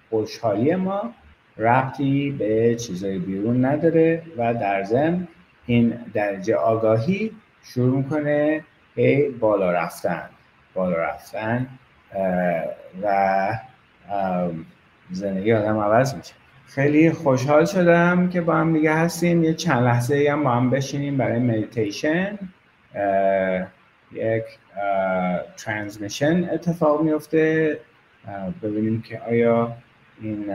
خوشحالی 0.09 0.75
ما 0.75 1.13
ربطی 1.57 2.31
به 2.31 2.75
چیزای 2.75 3.19
بیرون 3.19 3.65
نداره 3.65 4.23
و 4.37 4.53
در 4.53 4.83
ضمن 4.83 5.27
این 5.65 5.93
درجه 6.13 6.55
آگاهی 6.55 7.31
شروع 7.63 7.97
می‌کنه 7.97 8.63
به 8.95 9.29
بالا 9.29 9.71
رفتن 9.71 10.29
بالا 10.73 10.97
رفتن 10.97 11.67
و 13.03 13.57
زندگی 15.11 15.53
آدم 15.53 15.79
عوض 15.79 16.15
میشه. 16.15 16.33
خیلی 16.65 17.11
خوشحال 17.11 17.65
شدم 17.65 18.29
که 18.29 18.41
با 18.41 18.55
هم 18.55 18.73
دیگه 18.73 18.93
هستیم. 18.93 19.43
یه 19.43 19.53
چند 19.53 19.83
لحظه 19.83 20.27
هم 20.31 20.43
با 20.43 20.51
هم 20.51 20.69
بشینیم 20.69 21.17
برای 21.17 21.39
مدیتیشن 21.39 22.37
یک 24.11 24.43
ترانسمیشن 25.57 26.49
اتفاق 26.53 27.01
میفته 27.01 27.79
ببینیم 28.63 29.01
که 29.01 29.19
آیا 29.19 29.75
این 30.21 30.45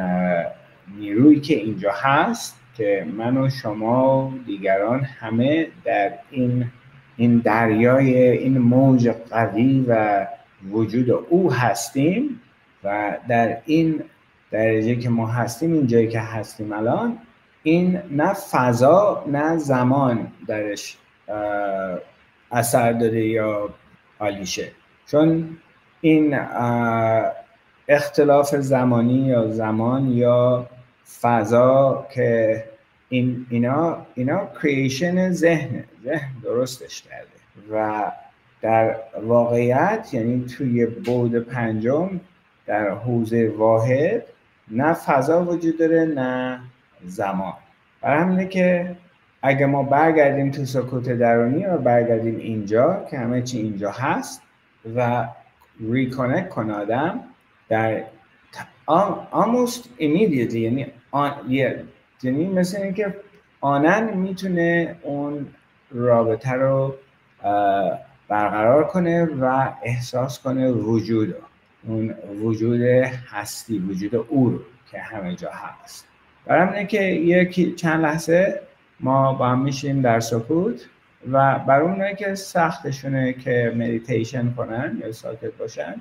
نیرویی 0.98 1.40
که 1.40 1.54
اینجا 1.54 1.92
هست 1.92 2.60
که 2.76 3.06
من 3.16 3.36
و 3.36 3.50
شما 3.50 4.28
و 4.28 4.38
دیگران 4.46 5.00
همه 5.00 5.66
در 5.84 6.12
این 6.30 6.70
این 7.18 7.38
دریای 7.38 8.16
این 8.28 8.58
موج 8.58 9.08
قوی 9.30 9.84
و 9.88 10.26
وجود 10.70 11.10
او 11.10 11.52
هستیم 11.52 12.40
و 12.84 13.16
در 13.28 13.58
این 13.66 14.02
درجه 14.50 14.96
که 14.96 15.08
ما 15.08 15.26
هستیم 15.26 15.72
این 15.72 15.86
جایی 15.86 16.08
که 16.08 16.20
هستیم 16.20 16.72
الان 16.72 17.18
این 17.62 18.00
نه 18.10 18.32
فضا 18.32 19.24
نه 19.26 19.56
زمان 19.56 20.32
درش 20.46 20.96
اثر 22.52 22.92
داره 22.92 23.26
یا 23.26 23.68
حالیشه 24.18 24.68
چون 25.06 25.56
این 26.00 26.38
اختلاف 27.88 28.56
زمانی 28.56 29.26
یا 29.26 29.48
زمان 29.48 30.08
یا 30.08 30.66
فضا 31.20 32.06
که 32.14 32.64
این 33.08 33.46
اینا 33.50 34.06
اینا 34.14 34.48
کریشن 34.62 35.30
ذهن 35.30 35.84
ذهن 36.04 36.30
درستش 36.42 37.02
کرده. 37.02 37.28
و 37.72 38.12
در 38.62 38.96
واقعیت 39.22 40.08
یعنی 40.12 40.44
توی 40.44 40.86
بود 40.86 41.38
پنجم 41.38 42.20
در 42.66 42.90
حوزه 42.90 43.52
واحد 43.56 44.22
نه 44.70 44.92
فضا 44.92 45.44
وجود 45.44 45.78
داره 45.78 46.04
نه 46.04 46.60
زمان. 47.04 47.54
برای 48.00 48.22
همینه 48.22 48.46
که 48.46 48.96
اگه 49.42 49.66
ما 49.66 49.82
برگردیم 49.82 50.50
تو 50.50 50.64
سکوت 50.64 51.08
درونی 51.08 51.66
و 51.66 51.78
برگردیم 51.78 52.36
اینجا 52.36 53.06
که 53.10 53.18
همه 53.18 53.42
چی 53.42 53.58
اینجا 53.58 53.90
هست 53.90 54.42
و 54.96 55.28
ریکونک 55.90 56.48
کن 56.48 56.70
آدم 56.70 57.20
در 57.68 58.02
almost 59.32 59.82
immediately 60.00 60.54
یعنی 60.54 60.86
یعنی 62.22 62.48
مثل 62.48 62.82
اینکه 62.82 63.16
آنن 63.60 64.16
می‌تونه 64.16 64.96
اون 65.02 65.46
رابطه 65.90 66.52
رو 66.52 66.94
برقرار 68.28 68.84
کنه 68.84 69.24
و 69.24 69.72
احساس 69.82 70.42
کنه 70.42 70.70
وجود 70.70 71.34
اون 71.86 72.14
وجود 72.42 72.80
هستی 73.30 73.78
وجود 73.78 74.14
او 74.14 74.50
رو 74.50 74.58
که 74.90 74.98
همه 74.98 75.34
جا 75.34 75.50
هست. 75.52 76.06
برای 76.46 76.86
که 76.86 77.02
یکی 77.02 77.72
چند 77.72 78.02
لحظه 78.02 78.60
ما 79.00 79.32
با 79.32 79.48
هم 79.48 79.62
میشیم 79.62 80.02
در 80.02 80.20
سکوت 80.20 80.88
و 81.32 81.58
برای 81.58 81.88
اونایی 81.88 82.16
که 82.16 82.34
سختشونه 82.34 83.32
که 83.32 83.72
مدیتیشن 83.76 84.52
کنن 84.52 84.98
یا 85.00 85.12
ساکت 85.12 85.52
باشن 85.58 85.94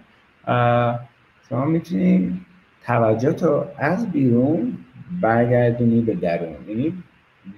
شما 1.50 1.66
می‌تونید 1.66 2.42
توجه 2.86 3.32
تو 3.34 3.66
از 3.78 4.12
بیرون 4.12 4.78
برگردونی 5.22 6.02
به 6.02 6.16
درون 6.16 6.56
یعنی 6.68 7.04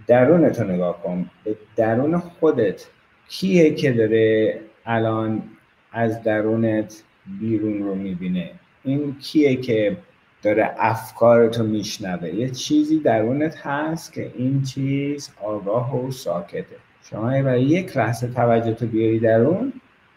درونتو 0.08 0.64
نگاه 0.64 1.04
کن. 1.04 1.30
به 1.44 1.56
درون 1.76 2.18
خودت 2.18 2.88
کیه 3.28 3.74
که 3.74 3.92
داره 3.92 4.60
الان 4.86 5.44
از 5.92 6.24
درونت 6.24 7.04
بیرون 7.40 7.84
رو 7.84 7.96
می‌بینه؟ 7.96 8.52
این 8.84 9.16
کیه 9.20 9.56
که 9.56 9.98
داره 10.42 10.76
افکارتو 10.78 11.64
میشنوه؟ 11.64 12.30
یه 12.30 12.50
چیزی 12.50 13.00
درونت 13.00 13.58
هست 13.58 14.14
که 14.14 14.32
این 14.38 14.62
چیز 14.62 15.30
آگاه 15.42 16.06
و 16.06 16.12
ساکته. 16.12 16.76
شما 17.04 17.28
برای 17.28 17.64
یک 17.64 17.98
لحظه 17.98 18.28
توجه 18.28 18.74
تو 18.74 18.88
بیاری 18.88 19.20
درون 19.20 19.74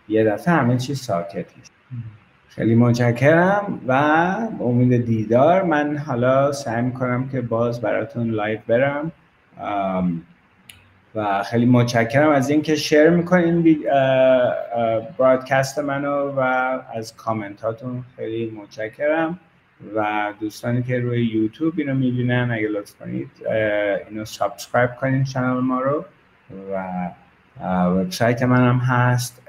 یه 0.08 0.24
دفعه 0.24 0.54
همه 0.54 0.76
چیز 0.76 1.00
ساکت 1.00 1.46
میشه. 1.58 1.72
خیلی 2.54 2.74
متشکرم 2.74 3.80
و 3.86 3.92
امید 4.60 5.06
دیدار 5.06 5.62
من 5.62 5.96
حالا 5.96 6.52
سعی 6.52 6.82
می‌کنم 6.82 7.28
که 7.28 7.40
باز 7.40 7.80
براتون 7.80 8.30
live 8.30 8.58
برم. 8.66 9.12
و 11.14 11.42
خیلی 11.42 11.66
متشکرم 11.66 12.30
از 12.30 12.50
اینکه 12.50 12.74
share 12.74 13.10
می‌کنین 13.10 13.78
broadcast 15.18 15.78
منو 15.78 16.32
و 16.36 16.40
از 16.94 17.16
کامنتاتون 17.16 18.04
خیلی 18.16 18.50
متشکرم. 18.50 19.38
و 19.96 20.32
دوستانی 20.40 20.82
که 20.82 20.98
روی 20.98 21.26
یوتیوب 21.26 21.74
اینو 21.76 21.94
می‌بینن 21.94 22.50
اگه 22.52 22.68
لطف 22.68 22.94
کنید 22.94 23.30
اینو 24.10 24.24
subscribe 24.24 24.90
کنین 25.00 25.24
channel 25.24 25.60
ما 25.60 25.80
رو. 25.80 26.04
و 26.72 27.08
وبسایت 27.64 28.42
منم 28.42 28.78
هست 28.78 29.42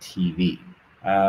zaratustra.tv 0.00 0.58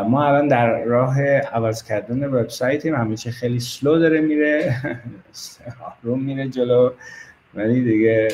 ما 0.10 0.26
الان 0.26 0.48
در 0.48 0.84
راه 0.84 1.22
عوض 1.32 1.84
کردن 1.84 2.24
وبسایتیم. 2.24 2.96
همیشه 2.96 3.32
خیلی 3.32 3.60
slow 3.60 4.00
داره 4.00 4.22
میره. 4.22 4.76
آروم 6.04 6.24
میره 6.24 6.48
جلو. 6.48 6.92
ولی 7.54 7.84
دیگه 7.84 8.28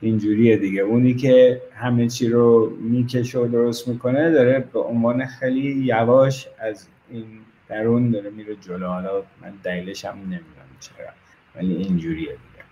اینجوریه 0.00 0.56
دیگه. 0.56 0.80
اونی 0.80 1.14
که 1.14 1.62
همه 1.74 2.08
چی 2.08 2.28
رو 2.28 2.76
می‌کشه 2.80 3.38
و 3.38 3.46
درست 3.46 3.88
می‌کنه 3.88 4.30
داره 4.30 4.64
به 4.72 4.80
عنوان 4.80 5.26
خیلی 5.26 5.84
یواش 5.84 6.48
از 6.58 6.86
این 7.10 7.24
درون 7.68 8.10
داره 8.10 8.30
میره 8.30 8.56
جلو. 8.56 8.86
حالا 8.86 9.22
من 9.42 9.52
دلیلش 9.62 10.04
هم 10.04 10.18
نمی‌دونم 10.18 10.42
چرا. 10.80 11.06
ولی 11.56 11.74
اینجوریه 11.74 12.28
دیگه. 12.28 12.62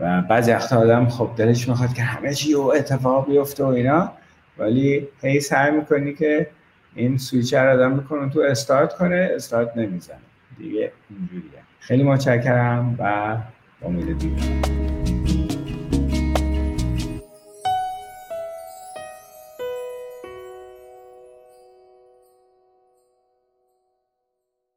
و 0.00 0.22
بعضی 0.22 0.52
وقتا 0.52 0.80
آدم 0.80 1.08
خب 1.08 1.30
دلش 1.36 1.68
می‌خواد 1.68 1.94
که 1.94 2.02
همه 2.02 2.34
چی 2.34 2.54
و 2.54 2.60
اتفاق 2.60 3.30
بیفته 3.30 3.64
و 3.64 3.66
اینا. 3.66 4.12
ولی 4.60 5.08
هی 5.22 5.40
سعی 5.40 5.70
می‌کنی 5.70 6.14
که 6.14 6.46
این 6.94 7.18
سویچر 7.18 7.68
آدم 7.68 7.92
می‌کنه 7.92 8.30
تو 8.30 8.40
استارت 8.40 8.96
کنه 8.96 9.30
استارت 9.34 9.76
نمی‌زنه. 9.76 10.18
دیگه 10.58 10.92
اینجوریه. 11.10 11.60
خیلی 11.78 12.02
متشکرم 12.02 12.96
و 12.98 13.36
امید 13.86 14.18
دیدن 14.18 14.99